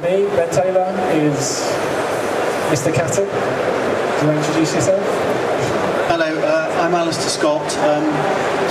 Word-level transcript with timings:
with 0.00 0.10
me, 0.10 0.26
Ben 0.36 0.50
Taylor, 0.50 0.90
is 1.12 1.60
Mr. 2.70 2.92
Catton. 2.94 3.24
Do 3.24 3.30
you 3.30 4.32
want 4.32 4.44
to 4.44 4.48
introduce 4.48 4.74
yourself? 4.74 5.02
Hello, 6.08 6.38
uh, 6.40 6.82
I'm 6.82 6.94
Alistair 6.94 7.28
Scott. 7.28 7.66
Um, 7.78 8.04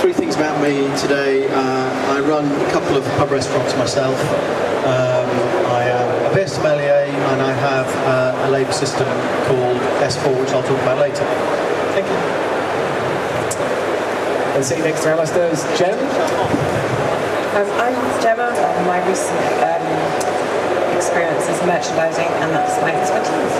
three 0.00 0.12
things 0.12 0.36
about 0.36 0.60
me 0.62 0.88
today. 0.96 1.48
Uh, 1.48 2.14
I 2.14 2.20
run 2.20 2.44
a 2.46 2.70
couple 2.70 2.96
of 2.96 3.04
pub 3.16 3.30
restaurants 3.30 3.76
myself. 3.76 4.18
Um, 4.86 5.28
I 5.72 5.84
am 5.84 6.30
a 6.30 6.34
beer 6.34 6.46
sommelier 6.46 7.04
and 7.08 7.42
I 7.42 7.52
have 7.52 7.86
uh, 8.06 8.48
a 8.48 8.50
labour 8.50 8.72
system 8.72 9.06
called 9.46 9.78
S4, 10.00 10.40
which 10.40 10.50
I'll 10.50 10.62
talk 10.62 10.80
about 10.82 10.98
later. 10.98 11.24
Thank 11.94 12.06
you. 12.06 12.18
And 14.56 14.64
sitting 14.64 14.84
next 14.84 15.02
to 15.02 15.10
Alistair 15.10 15.50
is 15.50 15.62
Jen. 15.78 15.98
Um, 17.56 17.68
I'm 17.80 18.22
Gemma. 18.22 18.50
My 18.86 19.06
recent 19.08 19.38
um, 19.62 20.37
merchandising, 21.68 22.26
and 22.40 22.50
that's 22.50 22.80
my 22.80 22.90
expertise. 22.90 23.54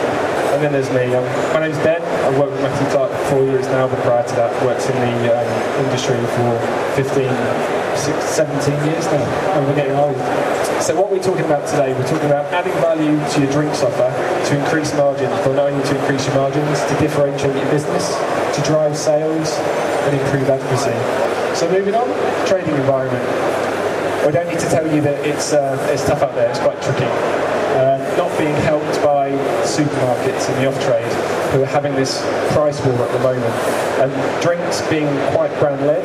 And 0.56 0.64
then 0.64 0.72
there's 0.72 0.90
me. 0.90 1.12
Um, 1.14 1.22
my 1.52 1.60
name's 1.60 1.78
Ben. 1.84 2.00
I've 2.24 2.34
worked 2.40 2.52
with 2.56 2.64
Matthew 2.64 2.88
Clark 2.88 3.12
for 3.12 3.24
four 3.36 3.44
years 3.44 3.68
now, 3.68 3.86
but 3.86 4.00
prior 4.00 4.26
to 4.26 4.34
that, 4.40 4.50
worked 4.64 4.88
in 4.88 4.96
the 4.96 5.30
um, 5.30 5.46
industry 5.84 6.16
for 6.34 6.56
15, 6.96 7.28
16, 7.94 8.58
17 8.66 8.90
years 8.90 9.04
now. 9.12 9.22
And 9.54 9.60
we're 9.68 9.76
getting 9.76 9.94
old. 9.94 10.16
So 10.82 10.96
what 10.96 11.12
we're 11.12 11.22
talking 11.22 11.44
about 11.44 11.68
today, 11.68 11.92
we're 11.92 12.08
talking 12.08 12.26
about 12.26 12.48
adding 12.50 12.74
value 12.80 13.20
to 13.20 13.36
your 13.44 13.52
drinks 13.52 13.84
offer 13.84 14.10
to 14.10 14.50
increase 14.58 14.90
margins, 14.96 15.36
but 15.44 15.54
not 15.54 15.70
to 15.70 15.92
increase 16.00 16.26
your 16.26 16.36
margins, 16.40 16.80
to 16.90 16.94
differentiate 16.98 17.54
your 17.54 17.70
business, 17.70 18.16
to 18.56 18.60
drive 18.64 18.96
sales 18.96 19.52
and 20.08 20.16
improve 20.16 20.48
advocacy. 20.48 20.96
So 21.54 21.70
moving 21.70 21.94
on, 21.94 22.08
trading 22.48 22.74
environment. 22.74 23.22
We 24.26 24.32
don't 24.32 24.48
need 24.48 24.58
to 24.58 24.70
tell 24.72 24.86
you 24.88 25.00
that 25.02 25.22
it's 25.26 25.52
uh, 25.52 25.76
it's 25.92 26.04
tough 26.04 26.22
out 26.22 26.34
there. 26.34 26.50
It's 26.50 26.58
quite 26.58 26.80
tricky. 26.82 27.47
Not 28.18 28.36
being 28.36 28.54
helped 28.66 29.00
by 29.00 29.30
supermarkets 29.62 30.50
in 30.50 30.58
the 30.58 30.66
off 30.66 30.74
trade 30.82 31.06
who 31.54 31.62
are 31.62 31.70
having 31.70 31.94
this 31.94 32.20
price 32.50 32.84
war 32.84 32.98
at 32.98 33.12
the 33.12 33.20
moment, 33.20 33.54
and 34.02 34.10
drinks 34.42 34.82
being 34.90 35.06
quite 35.30 35.54
brand 35.60 35.86
led 35.86 36.02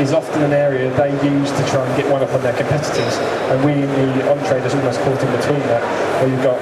is 0.00 0.14
often 0.14 0.42
an 0.42 0.54
area 0.54 0.88
they 0.96 1.12
use 1.22 1.50
to 1.52 1.62
try 1.68 1.84
and 1.86 1.94
get 1.94 2.10
one 2.10 2.22
up 2.22 2.32
on 2.32 2.40
their 2.42 2.56
competitors. 2.56 3.18
And 3.52 3.62
we 3.62 3.72
in 3.74 4.18
the 4.18 4.32
on 4.32 4.38
trade 4.48 4.64
is 4.64 4.74
almost 4.74 4.98
caught 5.00 5.20
in 5.20 5.30
between 5.36 5.60
that, 5.68 5.84
where 6.22 6.30
you've 6.32 6.42
got 6.42 6.58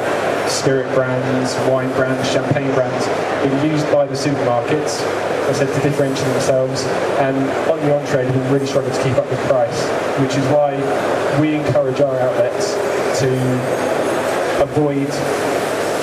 spirit 0.50 0.92
brands, 0.92 1.54
wine 1.70 1.88
brands, 1.94 2.28
champagne 2.28 2.74
brands 2.74 3.06
being 3.46 3.72
used 3.72 3.86
by 3.92 4.06
the 4.06 4.18
supermarkets, 4.18 5.00
as 5.46 5.62
I 5.62 5.64
said, 5.64 5.72
to 5.72 5.80
differentiate 5.88 6.26
themselves. 6.34 6.82
And 7.22 7.38
on 7.70 7.78
the 7.78 7.94
on 7.94 8.04
trade, 8.08 8.26
we 8.34 8.42
really 8.50 8.66
struggle 8.66 8.90
to 8.90 9.02
keep 9.04 9.14
up 9.14 9.30
with 9.30 9.38
price, 9.46 9.86
which 10.18 10.34
is 10.34 10.44
why 10.50 10.74
we 11.40 11.54
encourage 11.54 12.00
our 12.00 12.18
outlets 12.18 12.74
to 13.22 13.30
avoid 14.72 15.08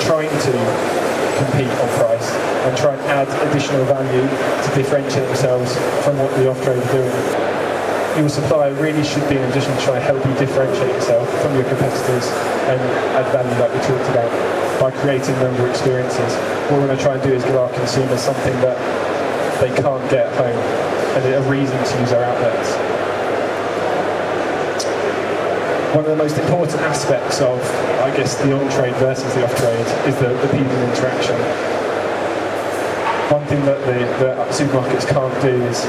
trying 0.06 0.30
to 0.30 0.54
compete 1.42 1.70
on 1.82 1.88
price 1.98 2.30
and 2.62 2.76
try 2.78 2.94
and 2.94 3.02
add 3.10 3.28
additional 3.50 3.84
value 3.84 4.22
to 4.22 4.68
differentiate 4.78 5.26
themselves 5.26 5.74
from 6.06 6.16
what 6.18 6.30
the 6.38 6.46
off-trade 6.48 6.78
are 6.78 6.92
doing. 6.94 7.10
Your 8.18 8.28
supplier 8.28 8.74
really 8.74 9.02
should 9.02 9.26
be 9.28 9.36
in 9.36 9.42
a 9.42 9.46
position 9.50 9.74
to 9.74 9.82
try 9.82 9.96
and 9.96 10.04
help 10.04 10.22
you 10.22 10.34
differentiate 10.38 10.94
yourself 10.94 11.26
from 11.42 11.54
your 11.54 11.64
competitors 11.64 12.26
and 12.70 12.78
add 13.18 13.26
value 13.34 13.58
like 13.58 13.72
we 13.74 13.80
talked 13.90 14.08
about 14.14 14.30
by 14.78 14.90
creating 15.02 15.34
member 15.42 15.68
experiences. 15.68 16.30
What 16.70 16.78
we're 16.80 16.86
going 16.86 16.98
to 16.98 17.02
try 17.02 17.14
and 17.14 17.22
do 17.22 17.34
is 17.34 17.42
give 17.42 17.56
our 17.56 17.72
consumers 17.74 18.20
something 18.20 18.54
that 18.62 18.78
they 19.60 19.74
can't 19.74 20.04
get 20.10 20.30
at 20.30 20.34
home 20.38 20.60
and 21.18 21.22
a 21.26 21.42
reason 21.50 21.76
to 21.76 22.00
use 22.00 22.12
our 22.12 22.22
outlets. 22.22 22.89
One 25.90 26.04
of 26.04 26.10
the 26.14 26.22
most 26.22 26.38
important 26.38 26.78
aspects 26.86 27.40
of, 27.40 27.58
I 27.98 28.14
guess, 28.16 28.38
the 28.38 28.54
on-trade 28.54 28.94
versus 29.02 29.34
the 29.34 29.42
off-trade 29.42 29.86
is 30.06 30.14
the, 30.22 30.30
the 30.38 30.46
people 30.54 30.78
interaction. 30.86 31.34
One 33.26 33.42
thing 33.50 33.58
that 33.66 33.82
the, 33.82 33.98
the 34.22 34.30
supermarkets 34.54 35.02
can't 35.10 35.34
do 35.42 35.50
is, 35.66 35.82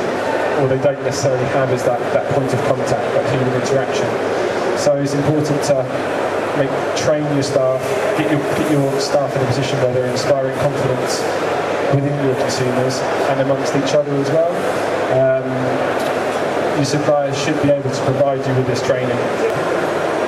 or 0.57 0.65
they 0.65 0.81
don't 0.81 0.97
necessarily 1.05 1.45
have, 1.53 1.69
is 1.69 1.83
that, 1.85 2.01
that 2.17 2.25
point 2.33 2.49
of 2.49 2.57
contact, 2.65 3.05
that 3.13 3.29
human 3.29 3.53
interaction. 3.61 4.09
So 4.73 4.97
it's 4.97 5.13
important 5.13 5.61
to 5.69 5.85
make, 6.57 6.73
train 6.97 7.21
your 7.37 7.45
staff, 7.45 7.77
get 8.17 8.25
your, 8.33 8.41
get 8.57 8.71
your 8.73 8.89
staff 8.99 9.29
in 9.35 9.41
a 9.43 9.45
position 9.45 9.77
where 9.85 9.93
they're 9.93 10.09
inspiring 10.09 10.57
confidence 10.65 11.21
within 11.93 12.17
your 12.25 12.33
consumers 12.41 12.97
and 13.29 13.41
amongst 13.41 13.77
each 13.77 13.93
other 13.93 14.17
as 14.17 14.29
well. 14.33 14.49
Um, 15.13 15.45
your 16.77 16.85
suppliers 16.89 17.37
should 17.37 17.61
be 17.61 17.69
able 17.69 17.91
to 17.91 18.01
provide 18.09 18.41
you 18.41 18.55
with 18.55 18.65
this 18.65 18.81
training 18.81 19.19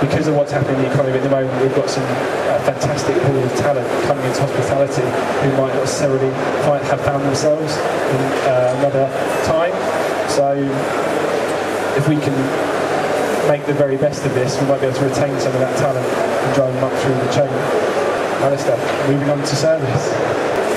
because 0.02 0.28
of 0.28 0.36
what's 0.36 0.52
happening 0.52 0.76
in 0.76 0.82
the 0.84 0.92
economy 0.92 1.18
at 1.18 1.24
the 1.24 1.30
moment, 1.30 1.54
we've 1.62 1.76
got 1.76 1.90
some 1.90 2.04
uh, 2.04 2.60
fantastic 2.64 3.16
pool 3.24 3.44
of 3.44 3.52
talent 3.58 3.88
coming 4.06 4.26
into 4.26 4.42
hospitality 4.42 5.04
who 5.44 5.50
might 5.58 5.74
not 5.74 5.84
necessarily 5.86 6.32
find, 6.64 6.84
have 6.86 7.02
found 7.02 7.24
themselves 7.24 7.76
in 7.78 8.22
uh, 8.48 8.76
another 8.80 9.08
time. 9.46 9.74
So 10.30 10.54
if 11.98 12.08
we 12.08 12.16
can 12.18 12.36
make 13.48 13.66
the 13.66 13.74
very 13.74 13.98
best 13.98 14.26
of 14.26 14.34
this, 14.34 14.60
we 14.60 14.68
might 14.68 14.80
be 14.80 14.88
able 14.88 14.98
to 14.98 15.06
retain 15.06 15.40
some 15.40 15.54
of 15.54 15.60
that 15.60 15.78
talent 15.78 16.06
and 16.06 16.56
drive 16.56 16.74
them 16.74 16.84
up 16.84 16.94
through 17.02 17.16
the 17.16 17.32
chain. 17.32 17.54
Alistair, 18.44 18.78
moving 19.08 19.30
on 19.30 19.40
to 19.40 19.56
service. 19.56 20.08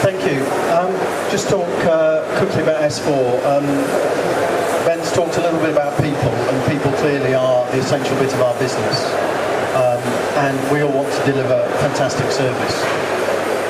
Thank 0.03 0.22
you. 0.31 0.44
Um, 0.71 0.93
just 1.31 1.49
talk 1.49 1.66
uh, 1.87 2.22
quickly 2.38 2.62
about 2.62 2.82
S4. 2.82 3.10
Um, 3.43 3.66
Ben's 4.86 5.10
talked 5.10 5.36
a 5.36 5.41
little 5.41 5.58
bit 5.58 5.70
about 5.70 5.98
people, 6.00 6.30
and 6.30 6.70
people 6.70 6.92
clearly 7.02 7.34
are 7.34 7.66
the 7.72 7.80
essential 7.80 8.14
bit 8.22 8.32
of 8.32 8.41
our 8.41 8.56
business. 8.60 9.04
Um, 9.74 9.98
and 10.47 10.54
we 10.70 10.80
all 10.80 10.92
want 10.94 11.12
to 11.12 11.26
deliver 11.26 11.58
fantastic 11.82 12.30
service. 12.30 12.84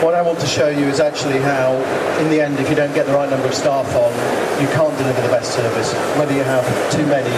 What 0.04 0.12
I 0.12 0.20
want 0.20 0.38
to 0.40 0.46
show 0.46 0.68
you 0.68 0.84
is 0.84 1.00
actually 1.00 1.38
how, 1.40 1.72
in 2.20 2.28
the 2.28 2.38
end, 2.44 2.60
if 2.60 2.68
you 2.68 2.76
don't 2.76 2.92
get 2.94 3.06
the 3.06 3.14
right 3.14 3.30
number 3.30 3.48
of 3.48 3.54
staff 3.54 3.88
on, 3.96 4.12
you 4.60 4.68
can't 4.76 4.92
deliver 4.98 5.22
the 5.22 5.32
best 5.32 5.54
service, 5.54 5.94
whether 6.20 6.34
you 6.34 6.44
have 6.44 6.68
too 6.92 7.06
many 7.06 7.32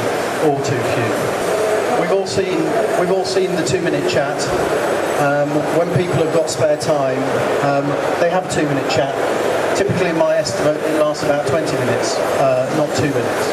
or 0.50 0.58
too 0.66 0.82
few. 0.98 1.10
We've 2.02 2.10
all 2.10 2.26
seen, 2.26 2.58
we've 2.98 3.12
all 3.12 3.24
seen 3.24 3.54
the 3.54 3.64
two-minute 3.64 4.10
chat. 4.10 4.42
Um, 5.22 5.50
when 5.78 5.86
people 5.94 6.18
have 6.26 6.34
got 6.34 6.50
spare 6.50 6.78
time, 6.78 7.22
um, 7.62 7.86
they 8.18 8.28
have 8.28 8.44
a 8.44 8.50
two-minute 8.50 8.90
chat. 8.90 9.14
Typically, 9.78 10.10
my 10.10 10.34
estimate, 10.34 10.76
it 10.76 10.98
lasts 10.98 11.22
about 11.22 11.46
20 11.46 11.70
minutes, 11.78 12.18
uh, 12.42 12.66
not 12.76 12.90
two 12.96 13.06
minutes. 13.14 13.46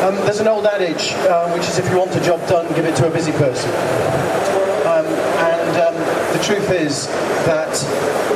Um, 0.00 0.16
there's 0.24 0.40
an 0.40 0.48
old 0.48 0.64
adage, 0.64 1.12
uh, 1.28 1.52
which 1.52 1.68
is 1.68 1.78
if 1.78 1.84
you 1.90 1.98
want 1.98 2.16
a 2.16 2.20
job 2.22 2.40
done, 2.48 2.66
give 2.74 2.86
it 2.86 2.96
to 2.96 3.06
a 3.06 3.10
busy 3.10 3.32
person. 3.32 3.68
Um, 4.88 5.04
and 5.04 5.76
um, 5.76 5.94
the 6.32 6.42
truth 6.42 6.70
is 6.70 7.08
that 7.44 7.68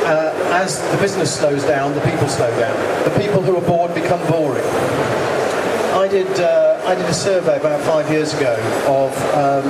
uh, 0.05 0.37
as 0.53 0.79
the 0.93 0.99
business 0.99 1.35
slows 1.35 1.65
down, 1.65 1.95
the 1.95 2.03
people 2.03 2.29
slow 2.29 2.51
down. 2.61 2.77
The 3.05 3.19
people 3.19 3.41
who 3.41 3.57
are 3.57 3.67
bored 3.67 3.95
become 3.95 4.21
boring. 4.31 4.67
I 5.97 6.07
did, 6.11 6.29
uh, 6.39 6.83
I 6.85 6.95
did 6.95 7.07
a 7.07 7.15
survey 7.15 7.57
about 7.59 7.81
five 7.85 8.11
years 8.11 8.35
ago 8.35 8.53
of 8.85 9.17
um, 9.33 9.65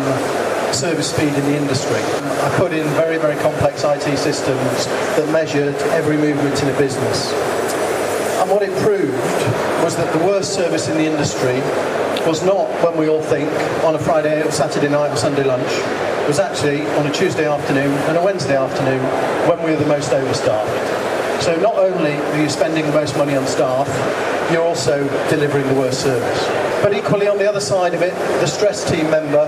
service 0.75 1.11
speed 1.15 1.33
in 1.33 1.45
the 1.45 1.57
industry. 1.57 2.01
I 2.43 2.53
put 2.59 2.73
in 2.73 2.85
very, 2.99 3.17
very 3.17 3.41
complex 3.41 3.85
IT 3.85 4.19
systems 4.19 4.87
that 5.17 5.31
measured 5.31 5.75
every 5.95 6.17
movement 6.17 6.61
in 6.63 6.69
a 6.69 6.77
business. 6.77 7.33
And 8.43 8.51
what 8.51 8.63
it 8.63 8.77
proved 8.83 9.15
was 9.85 9.97
that 9.97 10.13
the 10.13 10.27
worst 10.27 10.53
service 10.53 10.89
in 10.89 10.97
the 10.97 11.07
industry 11.07 11.55
was 12.27 12.45
not 12.45 12.69
when 12.83 12.97
we 12.99 13.09
all 13.09 13.23
think 13.23 13.49
on 13.85 13.95
a 13.95 13.99
Friday 13.99 14.43
or 14.43 14.51
Saturday 14.51 14.89
night 14.89 15.13
or 15.13 15.17
Sunday 15.17 15.45
lunch. 15.45 15.71
It 16.25 16.29
was 16.29 16.41
actually 16.41 16.83
on 16.99 17.07
a 17.07 17.13
Tuesday 17.13 17.47
afternoon 17.47 17.93
and 18.09 18.17
a 18.17 18.23
Wednesday 18.23 18.57
afternoon 18.57 19.01
when 19.49 19.63
we 19.63 19.71
were 19.71 19.77
the 19.77 19.87
most 19.87 20.13
overstaffed. 20.13 21.43
So 21.43 21.55
not 21.61 21.77
only 21.77 22.13
are 22.13 22.43
you 22.43 22.49
spending 22.49 22.85
the 22.87 22.93
most 22.93 23.17
money 23.17 23.37
on 23.37 23.47
staff, 23.47 23.87
you're 24.51 24.65
also 24.65 25.07
delivering 25.31 25.67
the 25.69 25.75
worst 25.75 26.03
service. 26.03 26.47
But 26.83 26.95
equally 26.95 27.29
on 27.29 27.39
the 27.39 27.49
other 27.49 27.61
side 27.61 27.95
of 27.95 28.03
it, 28.03 28.15
the 28.41 28.47
stress 28.47 28.89
team 28.91 29.11
member 29.11 29.47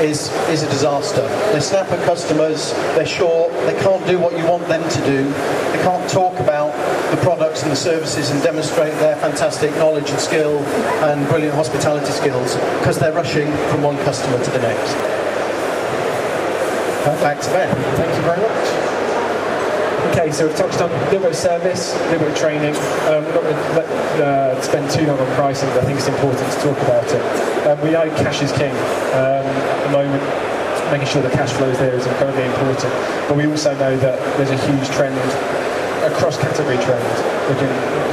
is, 0.00 0.32
is 0.48 0.62
a 0.62 0.68
disaster. 0.70 1.26
They 1.52 1.60
snap 1.60 1.90
at 1.90 2.04
customers, 2.04 2.72
they're 2.94 3.06
short, 3.06 3.52
they 3.66 3.78
can't 3.80 4.04
do 4.06 4.18
what 4.18 4.36
you 4.36 4.44
want 4.46 4.66
them 4.68 4.82
to 4.88 5.00
do, 5.04 5.24
they 5.72 5.82
can't 5.82 6.08
talk 6.10 6.38
about 6.40 6.72
the 7.10 7.16
products 7.18 7.62
and 7.62 7.70
the 7.70 7.76
services 7.76 8.30
and 8.30 8.42
demonstrate 8.42 8.94
their 8.94 9.16
fantastic 9.16 9.70
knowledge 9.76 10.10
and 10.10 10.18
skill 10.18 10.58
and 11.04 11.26
brilliant 11.28 11.54
hospitality 11.54 12.10
skills 12.10 12.56
because 12.80 12.98
they're 12.98 13.12
rushing 13.12 13.50
from 13.70 13.82
one 13.82 13.96
customer 14.04 14.42
to 14.42 14.50
the 14.50 14.60
next. 14.60 15.22
Back 17.22 17.40
to 17.40 17.50
Ben. 17.50 17.74
Thank 17.96 18.16
you 18.16 18.22
very 18.22 18.40
much. 18.40 18.92
Okay, 20.12 20.32
so 20.32 20.46
we've 20.46 20.56
touched 20.56 20.80
on 20.80 20.90
a 20.90 21.04
little 21.04 21.20
bit 21.20 21.30
of 21.30 21.36
service, 21.36 21.94
a 21.94 21.98
little 22.10 22.18
bit 22.18 22.30
of 22.30 22.36
training. 22.36 22.74
Um, 23.06 23.24
we're 23.24 23.34
not 23.34 23.42
going 23.42 23.54
to 23.54 24.24
uh, 24.24 24.60
spend 24.60 24.90
too 24.90 25.06
long 25.06 25.18
on 25.18 25.34
pricing, 25.36 25.68
but 25.70 25.84
I 25.84 25.84
think 25.84 25.98
it's 25.98 26.08
important 26.08 26.38
to 26.52 26.58
talk 26.60 26.78
about 26.82 27.04
it. 27.06 27.51
Um, 27.62 27.80
we 27.80 27.90
know 27.90 28.08
cash 28.18 28.42
is 28.42 28.50
king 28.52 28.74
um, 29.14 29.46
at 29.46 29.86
the 29.86 29.92
moment. 29.92 30.22
Making 30.90 31.06
sure 31.06 31.22
the 31.22 31.30
cash 31.30 31.52
flows 31.52 31.78
there 31.78 31.94
is 31.94 32.04
incredibly 32.06 32.44
important. 32.44 32.92
But 33.28 33.36
we 33.36 33.46
also 33.46 33.72
know 33.78 33.96
that 33.96 34.18
there's 34.36 34.50
a 34.50 34.60
huge 34.66 34.88
trend, 34.90 35.16
a 36.04 36.10
cross-category 36.18 36.76
trend, 36.82 37.06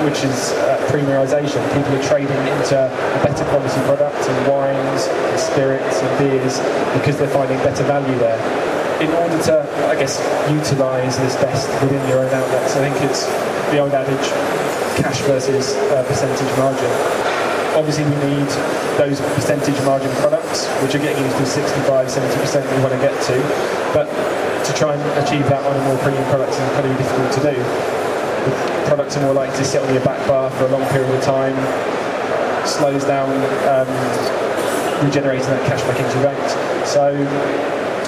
which 0.06 0.24
is 0.24 0.54
uh, 0.54 0.78
premiumisation. 0.88 1.60
People 1.76 1.98
are 1.98 2.04
trading 2.04 2.40
into 2.56 2.78
a 2.78 3.20
better 3.26 3.44
quality 3.50 3.82
products 3.90 4.28
and 4.28 4.38
wines, 4.48 5.10
and 5.10 5.40
spirits, 5.40 6.00
and 6.00 6.10
beers 6.20 6.62
because 6.94 7.18
they're 7.18 7.28
finding 7.34 7.58
better 7.66 7.84
value 7.84 8.18
there. 8.20 8.40
in 9.02 9.12
order 9.12 9.42
to, 9.44 9.56
I 9.88 9.96
guess, 9.96 10.20
utilise 10.52 11.18
this 11.18 11.36
best 11.38 11.70
within 11.82 12.06
your 12.10 12.20
own 12.20 12.34
outlets, 12.34 12.76
I 12.76 12.84
think 12.84 12.96
it's 13.10 13.26
the 13.72 13.80
old 13.80 13.94
adage, 13.94 14.28
cash 15.00 15.22
versus 15.22 15.76
uh, 15.76 16.04
percentage 16.04 16.58
margin. 16.58 17.39
Obviously, 17.76 18.04
we 18.06 18.18
need 18.26 18.50
those 18.98 19.22
percentage 19.36 19.78
margin 19.86 20.12
products, 20.20 20.68
which 20.82 20.96
are 20.96 21.04
getting 21.04 21.24
into 21.24 21.46
65, 21.46 22.08
70% 22.08 22.64
we 22.76 22.84
want 22.84 22.94
to 22.94 23.02
get 23.02 23.16
to, 23.30 23.36
but 23.94 24.08
to 24.66 24.72
try 24.74 24.94
and 24.94 25.04
achieve 25.26 25.48
that 25.50 25.64
on 25.66 25.74
a 25.76 25.84
more 25.86 25.98
premium 26.04 26.24
product 26.30 26.52
is 26.54 26.60
incredibly 26.60 26.98
difficult 26.98 27.32
to 27.34 27.42
do. 27.42 27.56
The 27.58 28.54
products 28.88 29.18
are 29.18 29.22
more 29.22 29.34
likely 29.34 29.58
to 29.58 29.66
sit 29.66 29.82
on 29.82 29.94
your 29.94 30.04
back 30.04 30.20
bar 30.28 30.50
for 30.52 30.66
a 30.66 30.70
long 30.70 30.86
period 30.90 31.10
of 31.14 31.24
time, 31.24 31.56
slows 32.66 33.06
down 33.06 33.30
um, 33.66 33.90
regenerating 35.06 35.48
that 35.48 35.66
cash 35.66 35.82
back 35.84 36.00
into 36.00 36.20
your. 36.22 36.38
So 36.86 37.16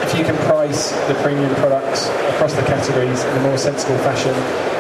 if 0.04 0.18
you 0.18 0.26
can 0.26 0.36
price 0.46 0.92
the 1.08 1.16
premium 1.24 1.54
products 1.56 2.10
across 2.36 2.54
the 2.54 2.64
categories 2.64 3.24
in 3.24 3.38
a 3.38 3.42
more 3.42 3.58
sensible 3.58 3.98
fashion, 4.00 4.34
you 4.34 4.71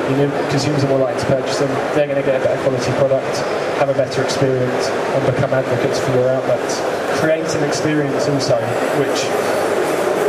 consumers 0.50 0.84
are 0.84 0.92
more 0.92 1.00
likely 1.00 1.22
to 1.22 1.28
purchase 1.28 1.60
them. 1.60 1.69
They're 1.96 2.08
going 2.08 2.19
to 2.19 2.25
get 2.25 2.40
a 2.40 2.44
better 2.44 2.60
quality 2.63 2.92
product, 3.00 3.34
have 3.80 3.90
a 3.90 3.98
better 3.98 4.24
experience, 4.24 4.88
and 4.90 5.22
become 5.28 5.54
advocates 5.54 6.00
for 6.00 6.12
your 6.16 6.30
outlets. 6.30 6.81
Create 7.19 7.48
an 7.56 7.63
experience 7.63 8.28
also, 8.28 8.58
which 8.98 9.19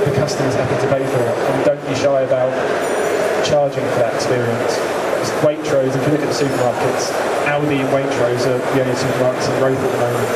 the 0.07 0.15
customer's 0.19 0.55
happy 0.55 0.77
to 0.83 0.89
pay 0.91 1.05
for, 1.07 1.25
and 1.25 1.59
don't 1.65 1.85
be 1.89 1.95
shy 1.95 2.23
about 2.23 2.53
charging 3.47 3.85
for 3.97 3.99
that 4.07 4.15
experience. 4.15 4.79
Waitrose, 5.47 5.95
if 5.95 6.03
you 6.07 6.13
look 6.15 6.23
at 6.23 6.31
the 6.31 6.41
supermarkets, 6.43 7.15
Aldi 7.47 7.83
and 7.83 7.91
Waitrose 7.95 8.47
are 8.47 8.59
the 8.59 8.79
only 8.83 8.95
supermarkets 8.95 9.47
in 9.47 9.55
growth 9.63 9.79
at 9.79 9.91
the 9.95 10.01
moment. 10.03 10.31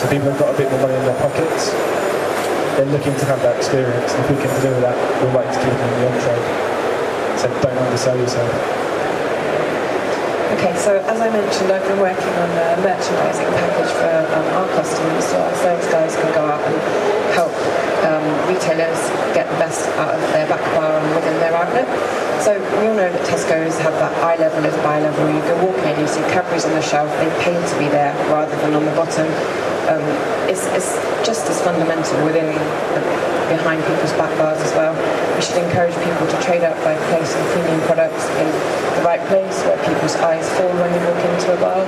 So 0.00 0.08
people 0.08 0.28
have 0.32 0.40
got 0.40 0.54
a 0.54 0.58
bit 0.58 0.70
more 0.72 0.80
money 0.88 0.96
in 0.96 1.04
their 1.04 1.20
pockets. 1.20 1.72
They're 2.76 2.86
looking 2.86 3.14
to 3.14 3.24
have 3.26 3.40
that 3.42 3.56
experience, 3.56 4.12
and 4.12 4.24
if 4.24 4.30
we 4.32 4.36
can 4.40 4.48
deliver 4.60 4.80
that, 4.80 4.96
we'd 5.20 5.34
like 5.36 5.48
to 5.52 5.60
keep 5.60 5.76
them 5.76 5.88
in 5.92 6.00
the 6.00 6.08
on-trade. 6.08 6.61
Don't 7.42 7.74
undersell 7.74 8.16
yourself. 8.16 8.46
Okay, 10.54 10.78
so 10.78 10.94
as 11.10 11.18
I 11.18 11.26
mentioned, 11.26 11.72
I've 11.74 11.82
been 11.90 11.98
working 11.98 12.30
on 12.38 12.50
a 12.54 12.78
merchandising 12.86 13.50
package 13.50 13.90
for 13.98 14.14
um, 14.30 14.46
our 14.62 14.68
customers, 14.78 15.26
so 15.26 15.42
our 15.42 15.54
sales 15.58 15.86
guys 15.90 16.14
can 16.14 16.30
go 16.38 16.46
out 16.46 16.62
and 16.62 16.78
help 17.34 17.50
um, 18.06 18.22
retailers 18.46 19.10
get 19.34 19.50
the 19.50 19.58
best 19.58 19.90
out 19.98 20.14
of 20.14 20.22
their 20.30 20.46
back 20.46 20.62
bar 20.78 21.02
and 21.02 21.08
within 21.18 21.34
their 21.42 21.50
outlet. 21.50 21.88
So 22.46 22.54
we 22.78 22.86
all 22.86 22.94
know 22.94 23.10
that 23.10 23.26
Tesco's 23.26 23.74
have 23.82 23.94
that 23.98 24.14
eye 24.22 24.38
level 24.38 24.62
as 24.62 24.76
buy 24.86 25.02
level. 25.02 25.26
You 25.26 25.42
go 25.42 25.66
walk 25.66 25.82
in, 25.82 25.98
you 25.98 26.06
see 26.06 26.22
Cadbury's 26.30 26.64
on 26.64 26.78
the 26.78 26.82
shelf, 26.82 27.10
they 27.18 27.30
pay 27.42 27.58
to 27.58 27.74
be 27.78 27.90
there 27.90 28.14
rather 28.30 28.54
than 28.62 28.74
on 28.74 28.84
the 28.84 28.94
bottom. 28.94 29.26
Um, 29.90 30.02
it's, 30.52 30.68
it's 30.76 30.92
just 31.24 31.48
as 31.48 31.56
fundamental 31.64 32.12
within 32.28 32.52
behind 33.48 33.80
people's 33.88 34.12
back 34.20 34.32
bars 34.36 34.60
as 34.60 34.72
well. 34.76 34.92
We 35.36 35.40
should 35.40 35.64
encourage 35.64 35.96
people 36.04 36.28
to 36.28 36.36
trade 36.44 36.60
up 36.60 36.76
by 36.84 36.92
placing 37.08 37.40
premium 37.56 37.80
products 37.88 38.28
in 38.36 38.48
the 38.48 39.02
right 39.04 39.20
place 39.32 39.56
where 39.64 39.80
people's 39.80 40.16
eyes 40.20 40.44
fall 40.60 40.68
when 40.76 40.92
they 40.92 41.00
walk 41.08 41.20
into 41.24 41.56
a 41.56 41.58
bar. 41.60 41.80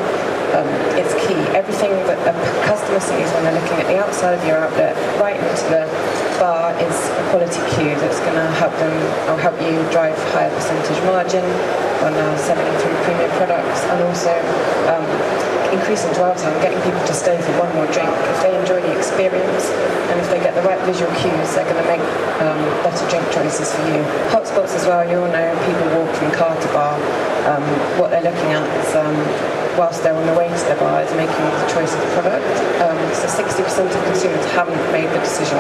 Um, 0.57 0.69
it's 0.97 1.13
key. 1.29 1.37
Everything 1.53 1.93
that 2.09 2.21
a 2.25 2.33
customer 2.65 3.01
sees 3.01 3.29
when 3.37 3.45
they're 3.45 3.59
looking 3.59 3.79
at 3.85 3.87
the 3.87 3.99
outside 4.01 4.33
of 4.33 4.43
your 4.49 4.65
outlet, 4.65 4.97
right 5.21 5.37
into 5.37 5.67
the 5.69 5.85
bar, 6.41 6.73
is 6.81 6.97
a 7.11 7.23
quality 7.33 7.61
cue 7.77 7.97
that's 8.01 8.21
going 8.21 8.39
to 8.39 8.49
help 8.57 8.73
them 8.81 8.95
or 9.29 9.37
help 9.41 9.57
you 9.61 9.77
drive 9.91 10.17
higher 10.33 10.53
percentage 10.55 11.01
margin 11.05 11.45
on 12.07 12.13
uh, 12.15 12.37
selling 12.39 12.65
through 12.81 12.97
premium 13.05 13.33
products 13.37 13.83
and 13.89 13.99
also 14.05 14.33
um, 14.89 15.05
increasing 15.75 16.13
dwell 16.15 16.35
time, 16.35 16.55
getting 16.63 16.81
people 16.87 17.03
to 17.05 17.15
stay 17.15 17.37
for 17.43 17.53
one 17.59 17.71
more 17.75 17.87
drink. 17.91 18.09
If 18.09 18.39
they 18.43 18.55
enjoy 18.55 18.81
the 18.81 18.95
experience 18.97 19.71
and 20.11 20.17
if 20.23 20.31
they 20.31 20.39
get 20.39 20.55
the 20.55 20.63
right 20.63 20.79
visual 20.87 21.11
cues, 21.19 21.51
they're 21.55 21.67
going 21.67 21.83
to 21.83 21.91
make 21.91 22.05
um, 22.41 22.63
better 22.87 23.03
drink 23.11 23.27
choices 23.35 23.75
for 23.75 23.83
you. 23.91 24.01
Hotspots 24.31 24.73
as 24.79 24.87
well, 24.87 25.03
you 25.03 25.19
all 25.19 25.31
know 25.31 25.51
people 25.67 25.87
walk 25.99 26.11
from 26.15 26.31
car 26.33 26.55
to 26.55 26.69
bar. 26.71 26.95
Um, 27.51 27.65
what 27.99 28.09
they're 28.15 28.25
looking 28.25 28.51
at 28.55 28.65
is 28.81 28.95
um, 28.95 29.15
whilst 29.77 30.03
they're 30.03 30.15
on 30.15 30.27
the 30.27 30.37
way 30.39 30.47
to 30.47 30.65
their 30.71 30.79
bar 30.79 31.03
is 31.03 31.11
making 31.19 31.35
the 31.35 31.67
choice 31.67 31.91
of 31.91 32.01
the 32.01 32.11
product. 32.15 32.47
Um, 32.81 32.97
so 33.11 33.27
60% 33.27 33.67
of 33.91 34.01
consumers 34.07 34.45
haven't 34.55 34.81
made 34.95 35.11
the 35.11 35.19
decision 35.19 35.59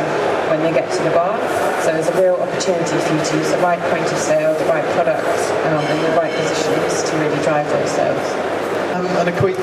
when 0.49 0.62
they 0.62 0.72
get 0.72 0.87
to 0.87 1.02
the 1.02 1.10
bar. 1.10 1.34
So 1.82 1.93
there's 1.93 2.08
a 2.08 2.17
real 2.17 2.38
opportunity 2.38 2.96
for 2.96 3.10
you 3.12 3.22
to 3.22 3.32
use 3.37 3.50
the 3.50 3.58
right 3.60 3.82
point 3.90 4.06
of 4.06 4.19
sale, 4.19 4.55
the 4.55 4.69
right 4.70 4.87
product, 4.94 5.26
um, 5.69 5.82
and 5.82 5.99
the 6.06 6.14
right 6.17 6.32
positions 6.32 7.02
to 7.10 7.12
really 7.19 7.40
drive 7.43 7.67
those 7.69 7.90
sales. 7.90 8.26
Um, 8.94 9.06
and 9.19 9.28
a 9.28 9.37
quick, 9.40 9.58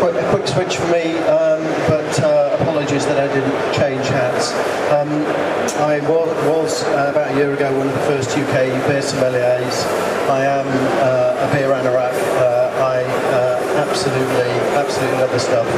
quick, 0.00 0.16
a 0.16 0.30
quick 0.30 0.48
switch 0.48 0.76
for 0.76 0.88
me, 0.88 1.12
um, 1.28 1.60
but 1.84 2.08
uh, 2.24 2.56
apologies 2.58 3.04
that 3.04 3.20
I 3.20 3.28
didn't 3.28 3.52
change 3.76 4.06
hats. 4.08 4.52
Um, 4.88 5.12
I 5.84 6.00
was, 6.08 6.32
was 6.48 6.84
uh, 6.84 7.12
about 7.12 7.32
a 7.32 7.36
year 7.36 7.52
ago 7.52 7.68
one 7.76 7.86
of 7.86 7.92
the 7.92 8.06
first 8.08 8.30
UK 8.32 8.72
beer 8.88 9.04
sommeliers. 9.04 9.84
I 10.32 10.40
am 10.48 10.66
uh, 11.04 11.44
a 11.44 11.52
beer 11.52 11.68
anorak. 11.68 12.16
Uh, 12.40 12.72
I 12.80 13.04
uh, 13.04 13.84
absolutely, 13.84 14.50
absolutely 14.72 15.18
love 15.20 15.32
the 15.32 15.38
stuff. 15.38 15.68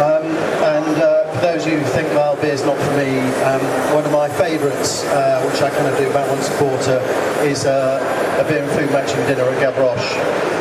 Um, 0.00 0.24
and 0.64 1.02
uh, 1.02 1.30
for 1.34 1.40
those 1.40 1.66
of 1.66 1.72
you 1.72 1.78
who 1.80 1.84
think, 1.92 2.08
well, 2.16 2.40
beer's 2.40 2.64
not 2.64 2.78
for 2.78 2.96
me, 2.96 3.20
um, 3.44 3.60
one 3.92 4.04
of 4.04 4.12
my 4.12 4.30
favourites, 4.30 5.02
which 5.44 5.60
I 5.60 5.68
kind 5.76 5.88
of 5.92 5.98
do 5.98 6.08
about 6.08 6.28
once 6.30 6.48
a 6.48 6.56
quarter, 6.56 6.98
is 7.44 7.66
a 8.38 8.44
beer 8.44 8.62
and 8.62 8.72
food 8.72 8.90
matching 8.92 9.20
dinner 9.26 9.48
at 9.48 9.56
Gavroche, 9.62 10.12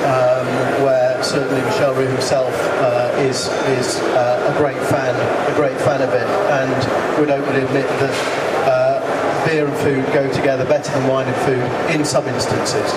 um, 0.08 0.48
where 0.84 1.22
certainly 1.24 1.62
Michel 1.64 1.94
Roux 1.94 2.08
himself 2.08 2.54
uh, 2.80 3.12
is 3.20 3.48
is 3.80 4.00
uh, 4.16 4.54
a 4.54 4.58
great 4.58 4.80
fan, 4.88 5.16
a 5.52 5.56
great 5.56 5.78
fan 5.82 6.02
of 6.02 6.14
it, 6.14 6.28
and 6.56 7.20
would 7.20 7.30
openly 7.30 7.62
admit 7.62 7.88
that 8.00 8.16
uh, 8.68 9.46
beer 9.46 9.68
and 9.68 9.78
food 9.78 10.06
go 10.14 10.32
together 10.32 10.64
better 10.66 10.92
than 10.92 11.08
wine 11.08 11.28
and 11.28 11.40
food 11.44 11.66
in 11.96 12.06
some 12.06 12.26
instances. 12.28 12.94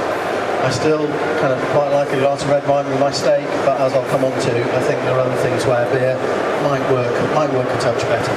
I 0.62 0.70
still 0.70 1.06
kind 1.38 1.52
of 1.52 1.60
quite 1.70 1.90
like 1.90 2.10
a 2.10 2.18
glass 2.18 2.42
of 2.42 2.50
red 2.50 2.66
wine 2.68 2.86
with 2.88 3.00
my 3.00 3.10
steak, 3.10 3.46
but 3.64 3.80
as 3.80 3.94
I'll 3.94 4.08
come 4.10 4.24
on 4.24 4.32
to, 4.32 4.54
I 4.76 4.82
think 4.82 5.00
there 5.02 5.14
are 5.14 5.20
other 5.20 5.40
things 5.42 5.66
where 5.66 5.86
beer 5.90 6.18
might 6.62 6.82
work, 6.90 7.14
might 7.34 7.52
work 7.52 7.68
a 7.68 7.80
touch 7.80 8.02
better. 8.10 8.34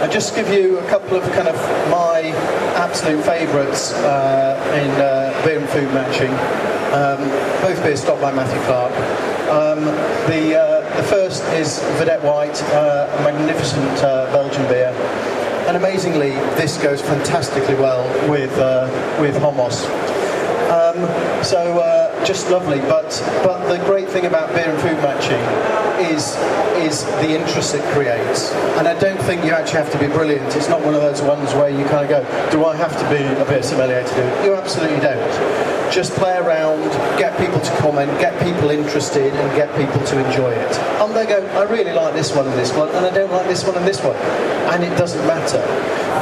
I'll 0.00 0.10
just 0.10 0.34
give 0.34 0.48
you 0.48 0.78
a 0.78 0.86
couple 0.88 1.16
of 1.16 1.22
kind 1.32 1.46
of 1.46 1.56
my 1.90 2.32
absolute 2.80 3.22
favourites 3.22 3.92
uh, 3.92 4.56
in 4.82 4.90
uh, 5.02 5.44
beer 5.44 5.60
and 5.60 5.68
food 5.68 5.92
matching. 5.92 6.30
Um, 6.96 7.20
both 7.60 7.82
beers 7.84 8.00
stocked 8.00 8.22
by 8.22 8.32
Matthew 8.32 8.58
Clark. 8.62 8.92
Um, 9.50 9.84
the, 10.30 10.58
uh, 10.58 10.96
the 10.96 11.02
first 11.02 11.42
is 11.52 11.80
Vedett 12.00 12.22
White, 12.22 12.62
uh, 12.72 13.14
a 13.18 13.22
magnificent 13.22 14.02
uh, 14.02 14.32
Belgian 14.32 14.66
beer. 14.68 14.88
And 15.68 15.76
amazingly, 15.76 16.30
this 16.56 16.82
goes 16.82 17.02
fantastically 17.02 17.74
well 17.74 18.02
with, 18.30 18.56
uh, 18.58 18.88
with 19.20 19.36
hummus. 19.36 19.84
Um, 20.70 21.44
so 21.44 21.99
just 22.24 22.50
lovely. 22.50 22.80
But 22.80 23.10
but 23.42 23.68
the 23.68 23.82
great 23.84 24.08
thing 24.08 24.26
about 24.26 24.54
beer 24.54 24.70
and 24.70 24.80
food 24.80 24.96
matching 25.02 25.40
is 26.12 26.36
is 26.80 27.04
the 27.20 27.30
interest 27.30 27.74
it 27.74 27.84
creates. 27.92 28.52
And 28.78 28.88
I 28.88 28.98
don't 28.98 29.20
think 29.22 29.44
you 29.44 29.52
actually 29.52 29.78
have 29.84 29.92
to 29.92 29.98
be 29.98 30.06
brilliant. 30.06 30.56
It's 30.56 30.68
not 30.68 30.80
one 30.82 30.94
of 30.94 31.02
those 31.02 31.22
ones 31.22 31.52
where 31.54 31.68
you 31.68 31.84
kind 31.86 32.04
of 32.04 32.10
go, 32.10 32.50
do 32.50 32.64
I 32.64 32.74
have 32.76 32.96
to 32.98 33.04
be 33.10 33.22
a 33.22 33.44
beer 33.44 33.62
sommelier 33.62 34.02
to 34.02 34.14
do 34.14 34.22
it? 34.22 34.44
You 34.44 34.54
absolutely 34.54 35.00
don't. 35.00 35.92
Just 35.92 36.12
play 36.12 36.38
around, 36.38 36.80
get 37.18 37.36
people 37.38 37.60
to 37.60 37.76
comment, 37.78 38.10
get 38.20 38.32
people 38.42 38.70
interested, 38.70 39.34
and 39.34 39.56
get 39.56 39.68
people 39.76 40.00
to 40.06 40.24
enjoy 40.24 40.52
it. 40.52 40.78
And 41.02 41.14
they 41.14 41.26
go, 41.26 41.44
I 41.58 41.64
really 41.64 41.92
like 41.92 42.14
this 42.14 42.34
one 42.34 42.46
and 42.46 42.56
this 42.58 42.72
one, 42.72 42.88
and 42.90 43.04
I 43.04 43.10
don't 43.10 43.32
like 43.32 43.46
this 43.46 43.66
one 43.66 43.76
and 43.76 43.86
this 43.86 44.00
one, 44.02 44.16
and 44.16 44.84
it 44.84 44.96
doesn't 44.96 45.26
matter. 45.26 45.60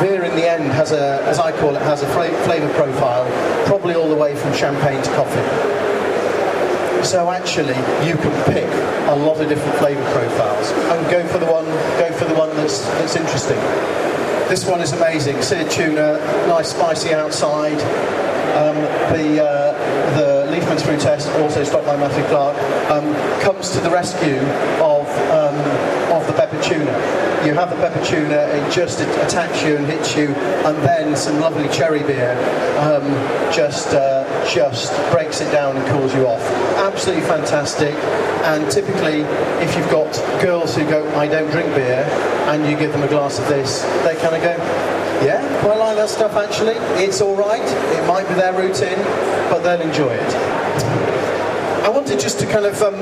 Beer 0.00 0.25
in 0.25 0.35
the 0.37 0.49
end 0.49 0.73
has 0.73 0.93
a, 0.93 1.23
as 1.25 1.38
I 1.38 1.52
call 1.52 1.76
it, 1.76 1.83
has 1.83 2.02
a 2.02 2.09
flavour 2.09 2.73
profile, 2.75 3.26
probably 3.67 3.95
all 3.95 4.09
the 4.09 4.17
way 4.17 4.35
from 4.35 4.55
champagne 4.55 5.02
to 5.02 5.11
coffee. 5.14 5.77
So 7.05 7.31
actually, 7.31 7.76
you 8.07 8.17
can 8.17 8.52
pick 8.52 8.69
a 9.09 9.14
lot 9.14 9.40
of 9.40 9.49
different 9.49 9.78
flavour 9.78 10.02
profiles 10.12 10.71
and 10.71 11.11
go 11.11 11.26
for 11.28 11.38
the 11.38 11.47
one, 11.47 11.64
go 11.99 12.12
for 12.12 12.25
the 12.26 12.35
one 12.35 12.55
that's 12.57 12.85
that's 12.99 13.17
interesting. 13.17 13.59
This 14.49 14.67
one 14.67 14.81
is 14.81 14.93
amazing. 14.93 15.40
Seared 15.43 15.71
tuna, 15.71 16.19
nice 16.49 16.71
spicy 16.71 17.14
outside. 17.14 17.81
Um, 18.57 18.76
the 19.12 19.45
uh, 19.45 20.17
the 20.17 20.50
Liefmans 20.52 20.81
Fruitesse, 20.83 21.28
also 21.40 21.64
stocked 21.64 21.87
by 21.87 21.97
Matthew 21.97 22.25
Clark, 22.25 22.57
um, 22.90 23.14
comes 23.43 23.71
to 23.71 23.81
the 23.81 23.90
rescue 23.90 24.40
of 24.83 25.07
um, 25.31 25.57
of 26.12 26.26
the 26.26 26.33
pepper 26.33 26.61
tuna. 26.62 26.93
You 27.47 27.55
have 27.55 27.71
the 27.71 27.76
pepper 27.76 28.05
tuna, 28.05 28.35
it 28.35 28.73
just 28.73 29.00
attacks 29.00 29.62
you 29.62 29.76
and 29.76 29.87
hits 29.87 30.17
you, 30.17 30.28
and 30.28 30.76
then 30.78 31.14
some 31.17 31.40
lovely 31.40 31.69
cherry 31.69 32.02
beer 32.02 32.33
um, 32.78 33.05
just 33.52 33.95
uh, 33.95 34.17
just 34.49 34.93
breaks 35.12 35.40
it 35.40 35.50
down 35.52 35.76
and 35.76 35.87
cools 35.88 36.14
you 36.14 36.26
off. 36.26 36.40
Absolutely 36.78 37.25
fantastic. 37.25 37.95
And 38.45 38.71
typically, 38.71 39.21
if 39.62 39.76
you've 39.76 39.90
got 39.90 40.12
girls 40.43 40.75
who 40.75 40.85
go, 40.88 41.07
I 41.17 41.28
don't 41.28 41.50
drink 41.50 41.75
beer, 41.75 42.05
and 42.49 42.67
you 42.67 42.76
give 42.76 42.93
them 42.93 43.02
a 43.02 43.09
glass 43.09 43.38
of 43.38 43.47
this, 43.49 43.83
they 44.05 44.17
kind 44.17 44.35
of 44.35 44.43
go, 44.43 44.57
yeah, 45.25 45.43
quite 45.61 45.78
like 45.78 45.97
that 45.97 46.09
stuff 46.09 46.35
actually. 46.35 46.75
It's 47.02 47.21
all 47.21 47.37
right. 47.37 47.61
It 47.61 48.07
might 48.07 48.26
be 48.28 48.35
their 48.35 48.52
routine, 48.52 48.99
but 49.50 49.61
they'll 49.61 49.81
enjoy 49.81 50.14
it. 50.14 50.35
I 51.85 51.90
wanted 51.90 52.19
just 52.21 52.38
to 52.40 52.47
kind 52.47 52.67
of 52.67 52.81
um, 52.83 52.97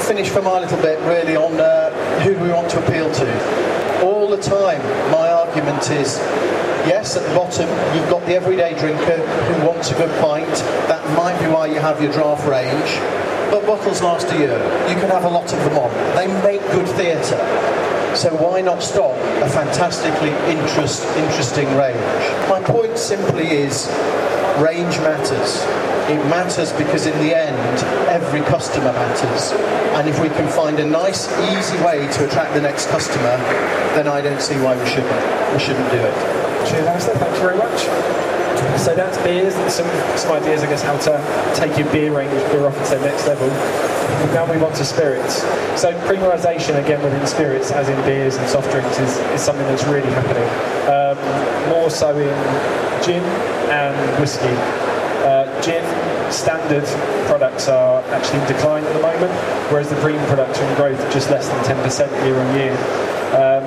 finish 0.00 0.28
for 0.28 0.42
my 0.42 0.60
little 0.60 0.80
bit 0.80 0.98
really 1.00 1.36
on 1.36 1.60
uh, 1.60 1.90
who 2.20 2.38
we 2.38 2.50
want 2.50 2.70
to 2.70 2.84
appeal 2.84 3.12
to. 3.12 4.02
All 4.02 4.28
the 4.28 4.40
time, 4.40 4.80
my 5.10 5.28
argument 5.28 5.90
is 5.90 6.18
yes, 6.86 7.16
at 7.16 7.26
the 7.26 7.34
bottom, 7.34 7.68
you've 7.96 8.10
got 8.10 8.24
the 8.26 8.34
everyday 8.34 8.78
drinker 8.78 9.18
who 9.18 9.66
wants 9.66 9.90
a 9.90 9.94
good 9.94 10.10
pint. 10.20 10.48
That 10.86 11.02
might 11.16 11.38
be 11.40 11.50
why 11.50 11.66
you 11.66 11.80
have 11.80 12.02
your 12.02 12.12
draft 12.12 12.46
range. 12.46 12.90
But 13.50 13.66
bottles 13.66 14.02
last 14.02 14.30
a 14.32 14.38
year. 14.38 14.58
You 14.88 14.94
can 15.00 15.10
have 15.10 15.24
a 15.24 15.28
lot 15.28 15.52
of 15.52 15.58
them 15.64 15.78
on. 15.78 15.90
They 16.14 16.26
make 16.42 16.60
good 16.72 16.88
theatre. 16.96 17.40
So 18.14 18.34
why 18.36 18.60
not 18.60 18.82
stock 18.82 19.16
a 19.42 19.48
fantastically 19.48 20.30
interest, 20.50 21.06
interesting 21.16 21.66
range? 21.76 21.96
My 22.48 22.60
point 22.60 22.98
simply 22.98 23.46
is 23.46 23.86
range 24.60 24.98
matters. 24.98 25.62
It 26.10 26.24
matters 26.28 26.72
because 26.72 27.06
in 27.06 27.16
the 27.18 27.36
end, 27.36 27.78
every 28.08 28.40
customer 28.40 28.92
matters. 28.92 29.52
And 29.96 30.08
if 30.08 30.20
we 30.20 30.28
can 30.28 30.48
find 30.48 30.78
a 30.80 30.86
nice, 30.86 31.28
easy 31.52 31.76
way 31.84 32.10
to 32.12 32.26
attract 32.26 32.54
the 32.54 32.60
next 32.60 32.88
customer, 32.88 33.36
then 33.94 34.08
I 34.08 34.20
don't 34.20 34.40
see 34.40 34.56
why 34.56 34.76
we 34.76 34.88
shouldn't. 34.88 35.52
We 35.52 35.58
shouldn't 35.58 35.90
do 35.90 35.98
it. 35.98 36.47
Cheers, 36.68 36.86
Alistair. 36.86 37.16
Thank 37.16 37.34
you 37.34 37.42
very 37.42 37.56
much. 37.56 37.80
So 38.78 38.94
that's 38.94 39.16
beers. 39.24 39.54
Some, 39.72 39.88
some 40.16 40.32
ideas, 40.32 40.62
I 40.62 40.66
guess, 40.66 40.82
how 40.82 40.98
to 40.98 41.54
take 41.54 41.78
your 41.78 41.90
beer 41.92 42.14
range, 42.14 42.30
beer 42.52 42.66
offer 42.66 42.84
to 42.92 42.98
the 42.98 43.06
next 43.06 43.26
level. 43.26 43.48
Now 44.34 44.46
move 44.46 44.62
on 44.62 44.72
to 44.72 44.84
spirits. 44.84 45.42
So 45.80 45.92
premiumisation, 46.06 46.82
again, 46.82 47.02
within 47.02 47.26
spirits, 47.26 47.70
as 47.70 47.88
in 47.88 47.96
beers 48.04 48.36
and 48.36 48.48
soft 48.48 48.70
drinks, 48.70 48.98
is, 48.98 49.16
is 49.32 49.40
something 49.40 49.66
that's 49.66 49.84
really 49.84 50.10
happening. 50.10 50.48
Um, 50.90 51.16
more 51.70 51.90
so 51.90 52.10
in 52.16 53.02
gin 53.02 53.24
and 53.70 54.20
whiskey. 54.20 54.52
Uh, 55.24 55.46
gin 55.62 55.84
standard 56.32 56.84
products 57.26 57.68
are 57.68 58.02
actually 58.12 58.40
in 58.40 58.46
decline 58.46 58.84
at 58.84 58.92
the 58.92 59.00
moment, 59.00 59.32
whereas 59.70 59.88
the 59.88 59.96
premium 59.96 60.24
products 60.26 60.58
are 60.60 60.68
in 60.68 60.76
growth 60.76 61.12
just 61.12 61.30
less 61.30 61.48
than 61.48 61.76
10% 61.76 62.24
year 62.24 62.36
on 62.36 62.56
year. 62.56 62.72
Um, 63.32 63.64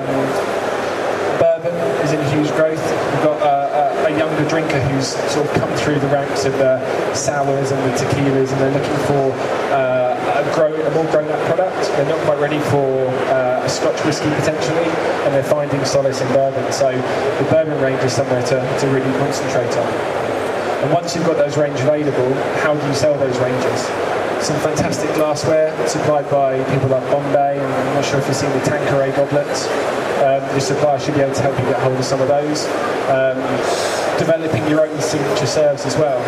bourbon 1.38 1.74
is 2.02 2.12
in 2.12 2.22
huge 2.34 2.50
growth. 2.54 2.82
We've 2.82 3.24
got 3.24 3.38
a, 3.42 4.06
a, 4.06 4.14
a, 4.14 4.18
younger 4.18 4.48
drinker 4.48 4.80
who's 5.02 5.32
sort 5.32 5.46
of 5.46 5.52
come 5.54 5.72
through 5.76 5.98
the 5.98 6.06
ranks 6.08 6.44
of 6.44 6.52
the 6.58 6.78
sours 7.14 7.72
and 7.72 7.82
the 7.90 7.96
tequilas, 7.98 8.52
and 8.52 8.60
they're 8.60 8.76
looking 8.78 8.98
for 9.06 9.32
uh, 9.74 10.42
a, 10.42 10.54
grow, 10.54 10.70
a 10.70 10.90
more 10.94 11.10
grown-up 11.10 11.40
product. 11.46 11.82
They're 11.96 12.06
not 12.06 12.22
quite 12.24 12.38
ready 12.38 12.60
for 12.70 13.08
uh, 13.34 13.64
a 13.64 13.68
Scotch 13.68 14.04
whisky 14.04 14.30
potentially, 14.38 14.86
and 15.26 15.34
they're 15.34 15.42
finding 15.42 15.84
solace 15.84 16.20
in 16.20 16.28
bourbon. 16.28 16.72
So 16.72 16.92
the 16.92 17.46
bourbon 17.50 17.80
range 17.82 18.02
is 18.04 18.12
somewhere 18.12 18.42
to, 18.42 18.78
to 18.80 18.86
really 18.88 19.12
concentrate 19.18 19.74
on. 19.76 19.92
And 20.82 20.92
once 20.92 21.14
you've 21.14 21.26
got 21.26 21.36
those 21.36 21.56
range 21.56 21.80
available, 21.80 22.34
how 22.62 22.74
do 22.74 22.86
you 22.86 22.94
sell 22.94 23.16
those 23.18 23.38
ranges? 23.38 23.80
Some 24.42 24.58
fantastic 24.58 25.12
glassware 25.14 25.70
supplied 25.86 26.28
by 26.30 26.62
people 26.74 26.88
like 26.88 27.04
Bombay, 27.10 27.58
and 27.58 27.66
I'm 27.66 27.94
not 27.94 28.04
sure 28.04 28.18
if 28.18 28.26
you've 28.26 28.36
seen 28.36 28.50
the 28.50 28.64
Tanqueray 28.64 29.12
goblets. 29.14 29.68
Um, 30.22 30.42
your 30.50 30.60
supplier 30.60 30.98
should 30.98 31.14
be 31.14 31.20
able 31.20 31.34
to 31.34 31.42
help 31.42 31.58
you 31.58 31.64
get 31.66 31.80
hold 31.80 31.96
of 31.96 32.04
some 32.04 32.20
of 32.20 32.28
those. 32.28 32.66
Um, 33.10 33.38
developing 34.18 34.66
your 34.68 34.86
own 34.86 35.00
signature 35.00 35.46
serves 35.46 35.86
as 35.86 35.96
well. 35.96 36.20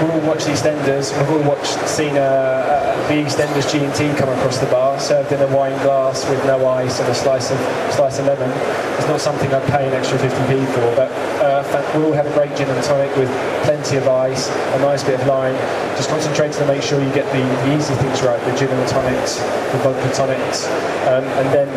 We've 0.00 0.10
all 0.10 0.28
watched 0.28 0.46
EastEnders. 0.46 1.16
We've 1.16 1.30
all 1.30 1.56
watched, 1.56 1.72
seen 1.88 2.18
uh, 2.18 2.20
uh, 2.20 3.08
the 3.08 3.14
EastEnders 3.14 3.64
G&T 3.72 4.18
come 4.18 4.28
across 4.28 4.58
the 4.58 4.66
bar, 4.66 5.00
served 5.00 5.32
in 5.32 5.40
a 5.40 5.46
wine 5.48 5.72
glass 5.82 6.28
with 6.28 6.44
no 6.44 6.68
ice 6.68 7.00
and 7.00 7.08
a 7.08 7.14
slice 7.14 7.50
of 7.50 7.58
slice 7.94 8.18
of 8.18 8.26
lemon. 8.26 8.50
It's 8.98 9.08
not 9.08 9.20
something 9.20 9.52
I'd 9.54 9.66
pay 9.72 9.88
an 9.88 9.94
extra 9.94 10.18
50p 10.18 10.66
for, 10.74 10.84
but 10.96 11.10
uh, 11.40 11.64
we 11.96 12.04
all 12.04 12.12
have 12.12 12.26
a 12.26 12.32
great 12.34 12.54
gin 12.56 12.68
and 12.68 12.84
tonic 12.84 13.14
with 13.16 13.30
plenty 13.64 13.96
of 13.96 14.06
ice, 14.06 14.50
a 14.50 14.78
nice 14.80 15.02
bit 15.02 15.18
of 15.18 15.26
lime. 15.26 15.56
Just 15.96 16.10
concentrating 16.10 16.58
to 16.58 16.66
make 16.66 16.82
sure 16.82 17.02
you 17.02 17.12
get 17.14 17.24
the, 17.32 17.40
the 17.64 17.76
easy 17.76 17.94
things 17.94 18.20
right, 18.20 18.40
the 18.44 18.54
gin 18.58 18.68
and 18.68 18.88
tonics, 18.88 19.40
the 19.72 19.78
vodka 19.80 20.12
tonics, 20.12 20.66
um, 21.08 21.24
and 21.40 21.48
then 21.54 21.68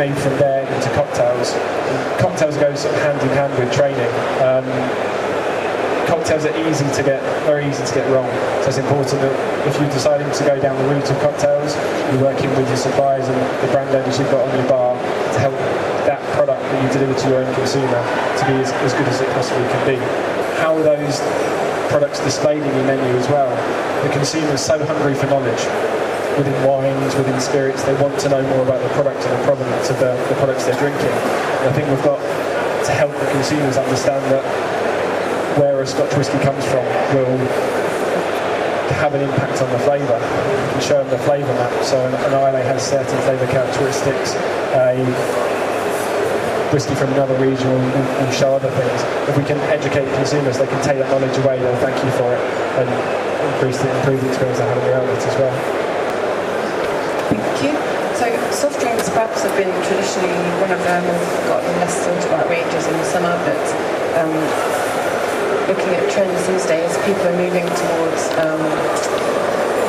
maybe 0.00 0.16
from 0.16 0.32
there 0.40 0.64
into 0.64 0.88
cocktails. 0.96 1.52
And 1.52 2.00
cocktails 2.16 2.56
go 2.56 2.72
sort 2.72 2.96
of 2.96 3.00
hand 3.04 3.20
in 3.20 3.28
hand 3.36 3.52
with 3.60 3.68
training. 3.68 4.08
Um, 4.40 4.64
cocktails 6.08 6.48
are 6.48 6.56
easy 6.64 6.88
to 6.96 7.02
get, 7.04 7.20
very 7.44 7.68
easy 7.68 7.84
to 7.84 7.92
get 7.92 8.08
wrong. 8.08 8.24
So 8.64 8.72
it's 8.72 8.80
important 8.80 9.20
that 9.20 9.36
if 9.68 9.76
you're 9.76 9.92
deciding 9.92 10.32
to 10.32 10.42
go 10.48 10.56
down 10.56 10.80
the 10.80 10.88
route 10.88 11.04
of 11.04 11.20
cocktails, 11.20 11.76
you're 12.08 12.24
working 12.24 12.48
with 12.56 12.64
your 12.64 12.80
suppliers 12.80 13.28
and 13.28 13.36
the 13.60 13.68
brand 13.68 13.92
owners 13.92 14.16
you've 14.16 14.32
got 14.32 14.40
on 14.40 14.52
your 14.56 14.68
bar 14.72 14.96
to 14.96 15.38
help 15.38 15.58
that 16.08 16.24
product 16.32 16.64
that 16.64 16.78
you 16.80 16.88
deliver 16.96 17.12
to 17.20 17.28
your 17.28 17.44
own 17.44 17.52
consumer 17.52 18.00
to 18.40 18.42
be 18.48 18.56
as, 18.56 18.72
as 18.80 18.96
good 18.96 19.04
as 19.04 19.20
it 19.20 19.28
possibly 19.36 19.68
can 19.68 19.84
be. 19.84 20.00
How 20.64 20.72
are 20.80 20.82
those 20.82 21.20
products 21.92 22.24
displayed 22.24 22.64
in 22.64 22.72
your 22.72 22.88
menu 22.88 23.12
as 23.20 23.28
well? 23.28 23.52
The 24.00 24.12
consumer 24.16 24.56
is 24.56 24.64
so 24.64 24.80
hungry 24.80 25.12
for 25.12 25.28
knowledge 25.28 25.99
within 26.36 26.56
wines, 26.66 27.14
within 27.16 27.40
spirits, 27.40 27.82
they 27.84 27.94
want 28.02 28.18
to 28.20 28.28
know 28.28 28.42
more 28.54 28.62
about 28.62 28.82
the 28.82 28.92
product 28.94 29.24
and 29.24 29.32
the 29.38 29.44
provenance 29.44 29.90
of 29.90 29.98
the, 29.98 30.12
the 30.28 30.36
products 30.36 30.64
they're 30.64 30.78
drinking. 30.78 31.14
And 31.62 31.68
I 31.68 31.72
think 31.72 31.88
we've 31.88 32.04
got 32.04 32.20
to 32.20 32.92
help 32.92 33.12
the 33.12 33.30
consumers 33.30 33.76
understand 33.76 34.24
that 34.32 34.44
where 35.58 35.80
a 35.80 35.86
Scotch 35.86 36.14
whisky 36.16 36.38
comes 36.38 36.64
from 36.66 36.84
will 37.14 37.38
have 39.00 39.14
an 39.14 39.22
impact 39.22 39.62
on 39.62 39.70
the 39.72 39.78
flavour 39.80 40.14
and 40.14 40.82
show 40.82 40.98
them 41.00 41.08
the 41.08 41.18
flavour 41.24 41.52
map. 41.54 41.72
So 41.84 41.96
an, 42.04 42.14
an 42.14 42.34
Islay 42.34 42.62
has 42.62 42.84
certain 42.84 43.18
flavour 43.24 43.46
characteristics. 43.48 44.34
A 44.76 45.00
whisky 46.72 46.94
from 46.94 47.12
another 47.14 47.34
region 47.40 47.66
will, 47.68 47.80
will, 47.80 48.30
show 48.30 48.54
other 48.54 48.70
things. 48.70 48.98
If 49.28 49.36
we 49.36 49.44
can 49.44 49.58
educate 49.72 50.06
consumers, 50.14 50.58
they 50.58 50.66
can 50.66 50.82
take 50.84 50.98
that 50.98 51.10
knowledge 51.10 51.36
away. 51.38 51.58
They'll 51.58 51.82
thank 51.82 51.96
you 52.04 52.10
for 52.12 52.30
it 52.30 52.40
and 52.78 52.88
increase 53.54 53.78
the 53.80 53.90
improve 53.98 54.20
the 54.20 54.28
experience 54.28 54.58
they 54.58 54.68
have 54.68 54.78
in 54.78 54.84
the 54.84 54.94
outlet 54.94 55.18
as 55.18 55.36
well. 55.40 55.89
So 58.20 58.28
soft 58.52 58.76
drinks 58.84 59.08
perhaps 59.08 59.48
have 59.48 59.56
been 59.56 59.72
traditionally 59.88 60.36
one 60.60 60.68
of 60.68 60.76
them. 60.84 61.00
We've 61.08 61.48
got 61.48 61.64
less 61.80 62.04
thought 62.04 62.20
about 62.28 62.52
ranges 62.52 62.84
in 62.84 62.92
the 62.92 63.08
summer, 63.08 63.32
but 63.48 63.64
um, 64.20 64.28
looking 65.64 65.88
at 65.96 66.04
trends 66.12 66.36
these 66.44 66.68
days, 66.68 66.92
people 67.08 67.24
are 67.24 67.38
moving 67.40 67.64
towards 67.64 68.28
um, 68.44 68.60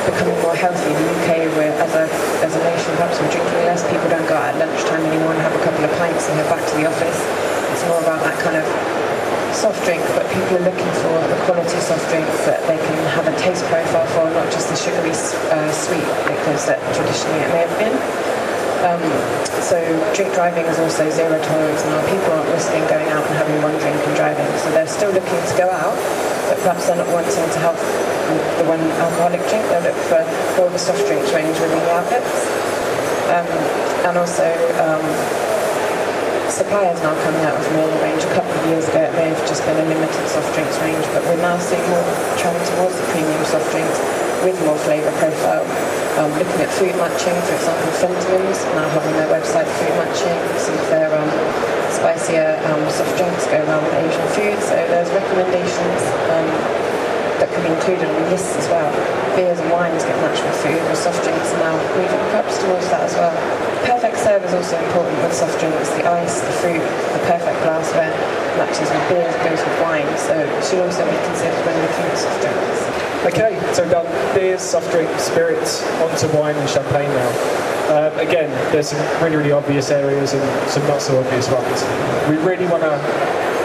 becoming 0.08 0.40
more 0.40 0.56
healthy. 0.56 0.80
In 0.80 0.96
the 0.96 1.08
UK, 1.20 1.28
where 1.60 1.76
as 1.76 1.92
a, 1.92 2.08
as 2.40 2.56
a 2.56 2.62
nation, 2.64 2.96
perhaps 2.96 3.20
we're 3.20 3.28
drinking 3.36 3.68
less. 3.68 3.84
People 3.92 4.08
don't 4.08 4.24
go 4.24 4.32
out 4.32 4.56
at 4.56 4.64
lunchtime 4.64 5.04
anymore 5.12 5.36
and 5.36 5.42
have 5.44 5.52
a 5.52 5.60
couple 5.68 5.84
of 5.84 5.92
pints 6.00 6.24
and 6.32 6.40
head 6.40 6.48
back 6.48 6.64
to 6.72 6.74
the 6.80 6.88
office. 6.88 7.20
It's 7.76 7.84
more 7.84 8.00
about 8.00 8.24
that 8.24 8.40
kind 8.40 8.56
of 8.56 8.64
soft 9.52 9.84
drink, 9.84 10.00
but 10.16 10.24
people 10.32 10.56
are 10.56 10.66
looking 10.66 10.92
for 11.04 11.14
the 11.28 11.38
quality 11.44 11.78
soft 11.84 12.08
drinks 12.08 12.44
that 12.48 12.64
they 12.64 12.80
can 12.80 12.98
have 13.12 13.28
a 13.28 13.34
taste 13.36 13.64
profile 13.68 14.08
for, 14.16 14.24
not 14.32 14.48
just 14.48 14.72
the 14.72 14.76
sugary 14.76 15.12
uh, 15.12 15.70
sweet 15.70 16.04
liquors 16.24 16.64
that 16.64 16.80
traditionally 16.96 17.40
it 17.44 17.50
may 17.52 17.62
have 17.68 17.76
been. 17.76 17.94
Um, 18.82 19.04
so 19.62 19.78
drink 20.16 20.34
driving 20.34 20.66
is 20.66 20.80
also 20.80 21.06
zero 21.12 21.38
tolerance 21.38 21.84
now. 21.86 22.02
People 22.10 22.32
aren't 22.34 22.50
risking 22.50 22.82
going 22.90 23.06
out 23.14 23.22
and 23.22 23.34
having 23.38 23.60
one 23.62 23.76
drink 23.78 23.94
and 23.94 24.16
driving. 24.16 24.48
So 24.58 24.72
they're 24.74 24.90
still 24.90 25.12
looking 25.12 25.38
to 25.38 25.54
go 25.54 25.70
out, 25.70 25.94
but 26.50 26.58
perhaps 26.66 26.90
they're 26.90 26.98
not 26.98 27.12
wanting 27.14 27.46
to 27.46 27.58
have 27.62 27.78
the 28.58 28.66
one 28.66 28.82
alcoholic 28.98 29.44
drink. 29.52 29.62
They'll 29.70 29.86
look 29.86 30.00
for 30.10 30.24
all 30.58 30.70
the 30.72 30.80
soft 30.80 31.06
drinks 31.06 31.30
range 31.30 31.54
within 31.60 31.78
the 31.78 31.92
outlets. 31.92 32.34
Um, 33.30 33.46
and 34.02 34.18
also 34.18 34.44
um, 34.82 35.04
suppliers 36.52 37.00
now 37.00 37.16
coming 37.24 37.40
out 37.48 37.56
with 37.56 37.64
more 37.72 37.88
range. 38.04 38.20
A 38.28 38.32
couple 38.36 38.52
of 38.52 38.64
years 38.68 38.84
ago 38.92 39.00
it 39.00 39.14
may 39.16 39.32
have 39.32 39.40
just 39.48 39.64
been 39.64 39.80
a 39.80 39.86
limited 39.88 40.24
soft 40.28 40.52
drinks 40.52 40.76
range, 40.84 41.00
but 41.16 41.24
we're 41.24 41.40
now 41.40 41.56
seeing 41.56 41.80
more 41.88 42.04
trend 42.36 42.60
towards 42.76 42.92
the 42.92 43.06
premium 43.08 43.40
soft 43.48 43.72
drinks 43.72 43.96
with 44.44 44.56
more 44.68 44.76
flavour 44.84 45.08
profile. 45.16 45.64
Um, 46.20 46.28
looking 46.36 46.60
at 46.60 46.68
food 46.76 46.92
matching, 47.00 47.32
for 47.48 47.56
example, 47.56 47.88
Fentimans 47.96 48.60
now 48.76 48.84
have 48.84 49.00
on 49.00 49.16
their 49.16 49.32
website 49.32 49.64
food 49.80 49.96
matching, 49.96 50.36
some 50.60 50.76
of 50.76 50.88
their 50.92 51.08
um, 51.08 51.32
spicier 51.88 52.60
um, 52.68 52.84
soft 52.92 53.16
drinks 53.16 53.48
go 53.48 53.56
around 53.64 53.80
with 53.88 53.96
Asian 54.04 54.26
food, 54.36 54.58
so 54.60 54.76
there's 54.92 55.08
recommendations 55.08 56.00
um, 56.36 56.48
that 57.40 57.48
can 57.48 57.64
be 57.64 57.72
included 57.72 58.04
on 58.04 58.28
lists 58.28 58.52
as 58.60 58.68
well. 58.68 58.92
Beers 59.40 59.56
and 59.56 59.72
wines 59.72 60.04
get 60.04 60.20
matched 60.20 60.44
with 60.44 60.58
food, 60.60 60.76
and 60.84 60.98
soft 61.00 61.24
drinks 61.24 61.48
now 61.64 61.72
moving 61.96 62.20
perhaps 62.28 62.60
towards 62.60 62.84
that 62.92 63.08
as 63.08 63.16
well. 63.16 63.32
Perfect 63.84 64.16
serve 64.18 64.44
is 64.44 64.54
also 64.54 64.78
important 64.78 65.18
with 65.22 65.34
soft 65.34 65.58
drinks. 65.58 65.90
The 65.90 66.06
ice, 66.06 66.40
the 66.40 66.52
fruit, 66.62 66.78
the 66.78 67.22
perfect 67.26 67.58
glassware 67.66 68.14
matches 68.56 68.88
with 68.88 69.04
beers, 69.10 69.34
goes 69.42 69.58
with 69.58 69.76
wine, 69.82 70.06
so 70.16 70.38
it 70.38 70.64
should 70.64 70.80
also 70.80 71.02
be 71.02 71.18
considered 71.26 71.62
when 71.66 71.76
looking 71.82 72.06
at 72.06 72.18
soft 72.18 72.40
drinks. 72.40 73.02
Okay, 73.22 73.54
so 73.74 73.88
done 73.88 74.06
beers, 74.34 74.62
soft 74.62 74.90
drinks, 74.90 75.24
spirits, 75.24 75.82
onto 76.02 76.26
wine 76.36 76.56
and 76.56 76.68
champagne 76.68 77.10
now. 77.10 77.30
Um, 77.92 78.18
again, 78.18 78.50
there's 78.72 78.88
some 78.88 79.22
really, 79.22 79.36
really 79.36 79.52
obvious 79.52 79.90
areas 79.90 80.32
and 80.32 80.70
some 80.70 80.86
not 80.86 81.02
so 81.02 81.18
obvious 81.18 81.50
ones. 81.50 81.82
We 82.30 82.36
really 82.36 82.66
want 82.66 82.82
to, 82.82 82.94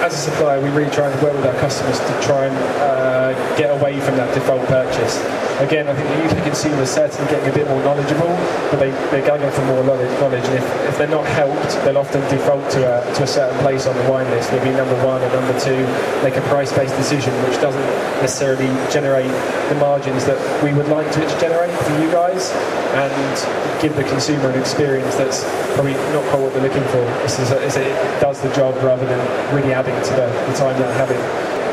as 0.07 0.13
a 0.13 0.31
supplier, 0.31 0.61
we 0.61 0.69
really 0.69 0.89
try 0.91 1.11
and 1.11 1.21
work 1.21 1.33
with 1.35 1.45
our 1.45 1.59
customers 1.59 1.99
to 1.99 2.13
try 2.23 2.47
and 2.47 2.55
uh, 2.79 3.57
get 3.57 3.69
away 3.69 3.99
from 3.99 4.15
that 4.15 4.33
default 4.33 4.65
purchase. 4.67 5.19
again, 5.59 5.87
I 5.87 5.93
think 5.93 6.07
the 6.07 6.31
UK 6.31 6.43
consumer 6.45 6.81
is 6.81 6.91
certainly 6.91 7.29
getting 7.29 7.49
a 7.49 7.53
bit 7.53 7.67
more 7.67 7.83
knowledgeable, 7.83 8.31
but 8.71 8.79
they, 8.79 8.91
they're 9.11 9.27
going 9.27 9.43
for 9.51 9.65
more 9.65 9.83
knowledge. 9.83 10.11
And 10.23 10.53
if, 10.55 10.63
if 10.87 10.97
they're 10.97 11.11
not 11.11 11.25
helped, 11.35 11.75
they'll 11.83 11.97
often 11.97 12.21
default 12.29 12.71
to 12.71 12.87
a, 12.87 13.13
to 13.15 13.23
a 13.23 13.27
certain 13.27 13.59
place 13.59 13.85
on 13.85 13.95
the 13.97 14.09
wine 14.09 14.29
list. 14.31 14.49
They'll 14.51 14.63
be 14.63 14.71
number 14.71 14.95
one 15.03 15.21
or 15.21 15.29
number 15.35 15.59
two, 15.59 15.83
make 16.23 16.37
a 16.37 16.45
price-based 16.47 16.95
decision, 16.95 17.33
which 17.43 17.59
doesn't 17.59 17.87
necessarily 18.23 18.71
generate 18.89 19.31
the 19.67 19.75
margins 19.75 20.23
that 20.23 20.39
we 20.63 20.73
would 20.73 20.87
like 20.87 21.11
to 21.11 21.21
generate 21.39 21.75
for 21.83 21.91
you 21.99 22.09
guys, 22.11 22.53
and 22.95 23.81
give 23.81 23.95
the 23.95 24.03
consumer 24.03 24.49
an 24.49 24.59
experience 24.59 25.15
that's 25.15 25.43
probably 25.75 25.93
not 26.13 26.23
quite 26.29 26.41
what 26.41 26.53
they're 26.53 26.63
looking 26.63 26.83
for. 26.89 27.01
A, 27.01 27.65
it's 27.65 27.77
it 27.77 28.21
does 28.21 28.41
the 28.41 28.51
job 28.53 28.75
rather 28.83 29.05
than 29.05 29.21
really 29.53 29.73
adding 29.73 29.93
to 30.03 30.11
the, 30.11 30.27
the 30.49 30.55
time 30.57 30.79
they're 30.79 30.93
having. 30.93 31.19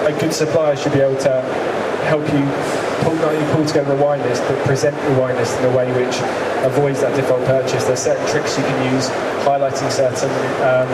A 0.06 0.12
good 0.20 0.32
supplier 0.32 0.76
should 0.76 0.92
be 0.92 1.00
able 1.00 1.18
to 1.24 1.42
help 2.04 2.24
you 2.32 2.44
pull, 3.02 3.16
not 3.16 3.32
only 3.32 3.52
pull 3.52 3.64
together 3.64 3.96
a 3.96 4.00
wine 4.02 4.20
list, 4.22 4.42
but 4.48 4.56
present 4.64 4.94
the 5.08 5.20
wine 5.20 5.36
list 5.36 5.58
in 5.58 5.64
a 5.64 5.76
way 5.76 5.88
which 5.92 6.16
avoids 6.64 7.00
that 7.00 7.14
default 7.16 7.44
purchase. 7.44 7.84
There's 7.84 8.00
certain 8.00 8.26
tricks 8.28 8.56
you 8.58 8.64
can 8.64 8.92
use, 8.92 9.08
highlighting 9.44 9.90
certain 9.90 10.30
um, 10.60 10.88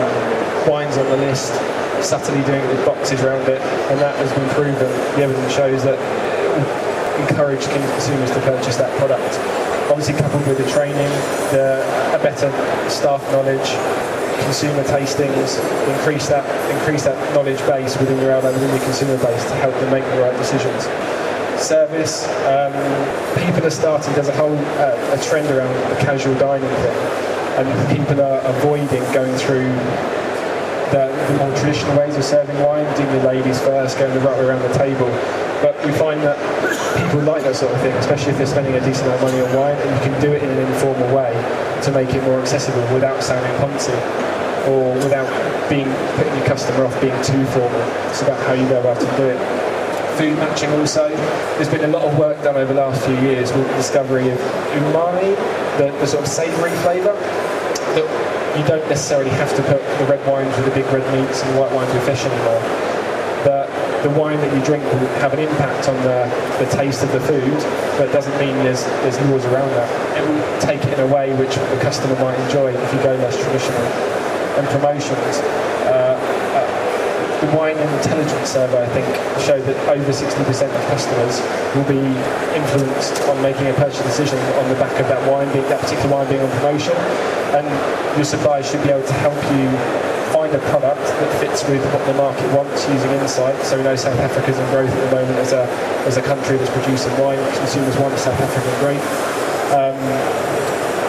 wines 0.67 0.97
on 0.97 1.05
the 1.11 1.17
list, 1.17 1.53
subtly 2.03 2.41
doing 2.47 2.63
it 2.63 2.67
with 2.67 2.85
boxes 2.85 3.21
around 3.21 3.47
it, 3.47 3.61
and 3.91 3.99
that 3.99 4.15
has 4.15 4.31
been 4.33 4.49
proven. 4.49 4.87
The 5.19 5.23
evidence 5.23 5.53
shows 5.53 5.83
that 5.83 5.99
encourage 7.19 7.63
consumers 7.67 8.31
to 8.31 8.39
purchase 8.41 8.77
that 8.77 8.91
product. 8.97 9.37
Obviously, 9.91 10.15
coupled 10.15 10.47
with 10.47 10.57
the 10.57 10.69
training, 10.71 11.11
the, 11.51 11.83
a 12.15 12.19
better 12.23 12.49
staff 12.89 13.21
knowledge, 13.31 13.75
consumer 14.43 14.83
tastings, 14.83 15.57
increase 15.97 16.27
that 16.27 16.43
increase 16.75 17.03
that 17.03 17.17
knowledge 17.33 17.59
base 17.67 17.97
within 17.97 18.19
your 18.19 18.31
outlet, 18.31 18.53
within 18.53 18.69
your 18.69 18.83
consumer 18.83 19.17
base 19.17 19.43
to 19.45 19.55
help 19.55 19.73
them 19.75 19.91
make 19.91 20.03
the 20.03 20.21
right 20.21 20.35
decisions. 20.37 20.85
Service, 21.61 22.27
um, 22.49 22.73
people 23.37 23.65
are 23.65 23.73
starting. 23.73 24.13
There's 24.13 24.29
a 24.29 24.35
whole 24.35 24.57
uh, 24.81 25.15
a 25.15 25.19
trend 25.23 25.47
around 25.51 25.71
the 25.89 25.97
casual 26.01 26.33
dining 26.35 26.69
thing, 26.81 26.97
and 27.61 27.67
people 27.95 28.21
are 28.21 28.41
avoiding 28.41 29.03
going 29.13 29.35
through 29.37 29.69
the, 30.89 31.07
the 31.07 31.35
more 31.37 31.53
traditional 31.55 31.95
ways 31.97 32.17
of 32.17 32.23
serving 32.23 32.57
wine, 32.59 32.85
doing 32.97 33.11
the 33.21 33.23
ladies 33.23 33.59
first, 33.61 33.97
going 33.99 34.13
the 34.13 34.19
right 34.21 34.37
way 34.37 34.45
around 34.45 34.61
the 34.63 34.77
table. 34.77 35.07
But 35.61 35.77
we 35.85 35.91
find 35.93 36.19
that 36.23 36.35
people 36.97 37.21
like 37.21 37.43
that 37.43 37.55
sort 37.55 37.71
of 37.71 37.79
thing, 37.81 37.93
especially 37.97 38.31
if 38.31 38.37
they're 38.37 38.47
spending 38.47 38.73
a 38.73 38.81
decent 38.81 39.05
amount 39.05 39.23
of 39.23 39.29
money 39.29 39.41
on 39.45 39.55
wine, 39.55 39.77
and 39.77 39.89
you 39.95 40.01
can 40.11 40.19
do 40.19 40.33
it 40.33 40.41
in 40.41 40.49
an 40.49 40.59
informal 40.73 41.15
way 41.15 41.31
to 41.83 41.91
make 41.91 42.09
it 42.09 42.23
more 42.23 42.41
accessible 42.41 42.81
without 42.93 43.21
sounding 43.23 43.53
poncy 43.61 44.30
or 44.67 44.93
without 44.95 45.29
being 45.69 45.89
putting 46.17 46.35
your 46.35 46.45
customer 46.45 46.85
off 46.85 46.99
being 47.01 47.15
too 47.23 47.45
formal. 47.53 47.81
It's 48.09 48.21
about 48.21 48.39
how 48.45 48.53
you 48.53 48.67
go 48.67 48.79
about 48.79 49.01
and 49.01 49.17
do 49.17 49.27
it. 49.29 49.39
Food 50.17 50.37
matching 50.37 50.69
also. 50.73 51.09
There's 51.55 51.69
been 51.69 51.85
a 51.85 51.93
lot 51.93 52.03
of 52.03 52.17
work 52.17 52.43
done 52.43 52.55
over 52.55 52.73
the 52.73 52.79
last 52.79 53.05
few 53.05 53.15
years 53.21 53.51
with 53.53 53.67
the 53.67 53.75
discovery 53.75 54.29
of 54.29 54.37
umami, 54.75 55.35
the, 55.77 55.91
the 55.99 56.05
sort 56.05 56.23
of 56.23 56.29
savoury 56.29 56.71
flavour. 56.83 57.13
That 57.95 58.57
you 58.59 58.67
don't 58.67 58.87
necessarily 58.89 59.31
have 59.31 59.55
to 59.55 59.63
put 59.63 59.81
the 59.97 60.05
red 60.05 60.25
wines 60.27 60.55
with 60.57 60.65
the 60.65 60.75
big 60.75 60.85
red 60.91 61.05
meats 61.15 61.41
and 61.41 61.55
the 61.55 61.59
white 61.59 61.71
wines 61.71 61.91
with 61.93 62.05
fish 62.05 62.23
anymore. 62.25 62.61
But 63.43 63.71
the 64.03 64.09
wine 64.11 64.37
that 64.37 64.53
you 64.53 64.61
drink 64.63 64.83
will 64.83 65.07
have 65.23 65.33
an 65.33 65.39
impact 65.39 65.87
on 65.87 65.95
the, 66.03 66.27
the 66.59 66.69
taste 66.69 67.03
of 67.03 67.11
the 67.11 67.21
food, 67.21 67.57
but 67.97 68.09
it 68.09 68.11
doesn't 68.11 68.37
mean 68.37 68.53
there's, 68.61 68.83
there's 69.01 69.19
laws 69.31 69.45
around 69.45 69.69
that. 69.71 69.89
It 70.17 70.27
will 70.27 70.59
take 70.59 70.83
it 70.83 70.93
in 70.93 70.99
a 70.99 71.07
way 71.07 71.33
which 71.33 71.55
the 71.55 71.79
customer 71.81 72.13
might 72.19 72.37
enjoy 72.45 72.73
if 72.73 72.93
you 72.93 72.99
go 73.01 73.15
less 73.15 73.37
traditional 73.41 74.20
and 74.61 74.69
promotions. 74.69 75.41
Uh, 75.89 76.13
uh, 76.21 76.81
the 77.41 77.49
Wine 77.57 77.73
and 77.73 77.89
Intelligence 77.97 78.53
Survey, 78.53 78.85
I 78.85 78.89
think, 78.93 79.09
showed 79.41 79.65
that 79.65 79.77
over 79.89 80.13
60% 80.13 80.29
of 80.29 80.81
customers 80.93 81.41
will 81.73 81.89
be 81.89 82.05
influenced 82.53 83.17
on 83.25 83.41
making 83.41 83.65
a 83.65 83.73
purchase 83.73 84.05
decision 84.05 84.37
on 84.61 84.69
the 84.69 84.77
back 84.77 84.93
of 85.01 85.09
that 85.09 85.17
wine, 85.25 85.49
being, 85.49 85.65
that 85.73 85.81
particular 85.81 86.13
wine 86.13 86.29
being 86.29 86.45
on 86.45 86.51
promotion. 86.61 86.93
And 87.57 87.65
your 88.13 88.25
suppliers 88.29 88.69
should 88.69 88.85
be 88.85 88.93
able 88.93 89.07
to 89.09 89.17
help 89.25 89.41
you 89.57 89.65
find 90.29 90.53
a 90.53 90.61
product 90.69 91.01
that 91.01 91.31
fits 91.41 91.65
with 91.65 91.81
what 91.89 92.05
the 92.05 92.13
market 92.13 92.45
wants 92.53 92.85
using 92.85 93.09
insight. 93.17 93.57
So 93.65 93.81
we 93.81 93.83
know 93.83 93.97
South 93.97 94.21
Africa's 94.21 94.61
in 94.61 94.65
growth 94.69 94.93
at 94.93 95.01
the 95.09 95.15
moment 95.17 95.37
as 95.41 95.51
a, 95.51 95.65
as 96.05 96.17
a 96.17 96.23
country 96.23 96.61
that's 96.61 96.69
producing 96.69 97.11
wine. 97.17 97.41
Consumers 97.57 97.97
want 97.97 98.13
South 98.21 98.37
African 98.37 98.73
grape. 98.77 99.01
Um, 99.73 99.97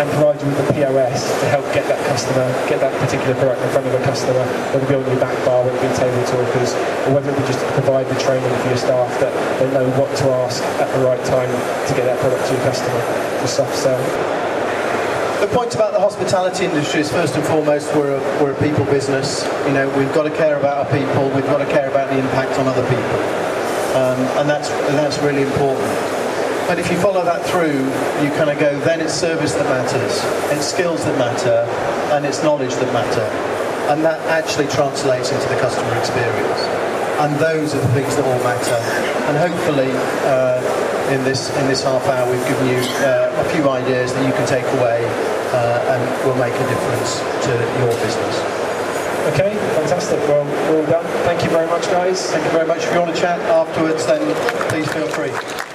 and 0.03 0.11
provide 0.19 0.35
you 0.43 0.51
with 0.51 0.59
the 0.67 0.75
POS 0.75 1.31
to 1.41 1.47
help 1.47 1.63
get 1.71 1.87
that 1.87 2.03
customer, 2.11 2.43
get 2.67 2.83
that 2.83 2.91
particular 2.99 3.39
product 3.39 3.63
in 3.63 3.71
front 3.71 3.87
of 3.87 3.95
a 3.95 4.03
customer, 4.03 4.43
whether 4.75 4.83
it 4.83 4.89
be 4.91 4.99
on 4.99 5.07
your 5.07 5.23
back 5.23 5.39
bar, 5.47 5.63
whether 5.63 5.79
it 5.79 5.87
be 5.87 5.95
table 5.95 6.19
talkers, 6.27 6.75
or 7.07 7.15
whether 7.15 7.31
it 7.31 7.39
be 7.39 7.47
just 7.47 7.63
to 7.63 7.71
provide 7.79 8.11
the 8.11 8.19
training 8.19 8.51
for 8.67 8.69
your 8.69 8.83
staff 8.83 9.09
that 9.23 9.31
they 9.63 9.71
know 9.71 9.87
what 9.95 10.11
to 10.19 10.27
ask 10.43 10.59
at 10.83 10.91
the 10.99 11.01
right 11.07 11.23
time 11.31 11.47
to 11.87 11.93
get 11.95 12.03
that 12.11 12.19
product 12.19 12.43
to 12.47 12.51
your 12.51 12.63
customer. 12.67 12.99
To 12.99 13.47
soft 13.47 13.75
sell. 13.79 14.03
The 15.39 15.51
point 15.51 15.75
about 15.75 15.93
the 15.93 15.99
hospitality 15.99 16.67
industry 16.67 17.01
is 17.01 17.11
first 17.11 17.35
and 17.35 17.45
foremost 17.47 17.95
we're 17.95 18.15
a, 18.15 18.21
we're 18.43 18.53
a 18.53 18.61
people 18.63 18.85
business. 18.87 19.47
You 19.67 19.75
know, 19.75 19.87
we've 19.99 20.13
got 20.15 20.23
to 20.27 20.35
care 20.35 20.59
about 20.59 20.87
our 20.87 20.91
people. 20.91 21.31
We've 21.31 21.47
got 21.47 21.59
to 21.59 21.67
care 21.67 21.91
about 21.91 22.11
the 22.11 22.19
impact 22.19 22.59
on 22.59 22.67
other 22.67 22.87
people, 22.87 23.19
um, 23.99 24.19
and 24.39 24.51
that's 24.51 24.71
and 24.71 24.99
that's 24.99 25.19
really 25.19 25.43
important. 25.43 26.22
But 26.69 26.79
if 26.79 26.91
you 26.91 26.97
follow 26.97 27.25
that 27.25 27.45
through, 27.47 27.85
you 28.25 28.31
kind 28.39 28.49
of 28.49 28.59
go, 28.59 28.79
then 28.81 29.01
it's 29.01 29.13
service 29.13 29.55
that 29.55 29.67
matters, 29.67 30.25
it's 30.53 30.67
skills 30.67 31.05
that 31.05 31.19
matter, 31.19 31.69
and 32.15 32.25
it's 32.25 32.43
knowledge 32.43 32.75
that 32.77 32.93
matter, 32.93 33.27
and 33.93 34.05
that 34.05 34.21
actually 34.29 34.69
translates 34.69 35.33
into 35.33 35.49
the 35.49 35.59
customer 35.61 35.93
experience. 35.99 36.61
And 37.21 37.37
those 37.37 37.75
are 37.75 37.81
the 37.81 37.93
things 37.93 38.17
that 38.17 38.25
all 38.25 38.43
matter. 38.43 38.81
And 39.29 39.37
hopefully, 39.37 39.91
uh, 40.27 40.59
in 41.13 41.23
this 41.25 41.55
in 41.61 41.69
this 41.69 41.85
half 41.85 42.07
hour, 42.09 42.25
we've 42.31 42.47
given 42.49 42.67
you 42.67 42.81
uh, 43.05 43.45
a 43.45 43.47
few 43.53 43.69
ideas 43.69 44.15
that 44.15 44.25
you 44.25 44.33
can 44.33 44.47
take 44.49 44.65
away 44.81 45.05
uh, 45.53 45.93
and 45.93 46.01
will 46.25 46.39
make 46.41 46.55
a 46.55 46.67
difference 46.73 47.21
to 47.47 47.53
your 47.85 47.93
business. 48.01 48.37
Okay, 49.35 49.55
fantastic. 49.77 50.19
Well, 50.27 50.45
we're 50.73 50.81
all 50.81 50.87
done. 50.87 51.07
Thank 51.29 51.45
you 51.45 51.51
very 51.51 51.67
much, 51.67 51.85
guys. 51.93 52.31
Thank 52.33 52.45
you 52.45 52.51
very 52.51 52.67
much. 52.67 52.83
If 52.85 52.93
you 52.93 53.01
want 53.01 53.15
to 53.15 53.21
chat 53.21 53.39
afterwards, 53.53 54.07
then 54.07 54.23
please 54.69 54.89
feel 54.91 55.07
free. 55.07 55.72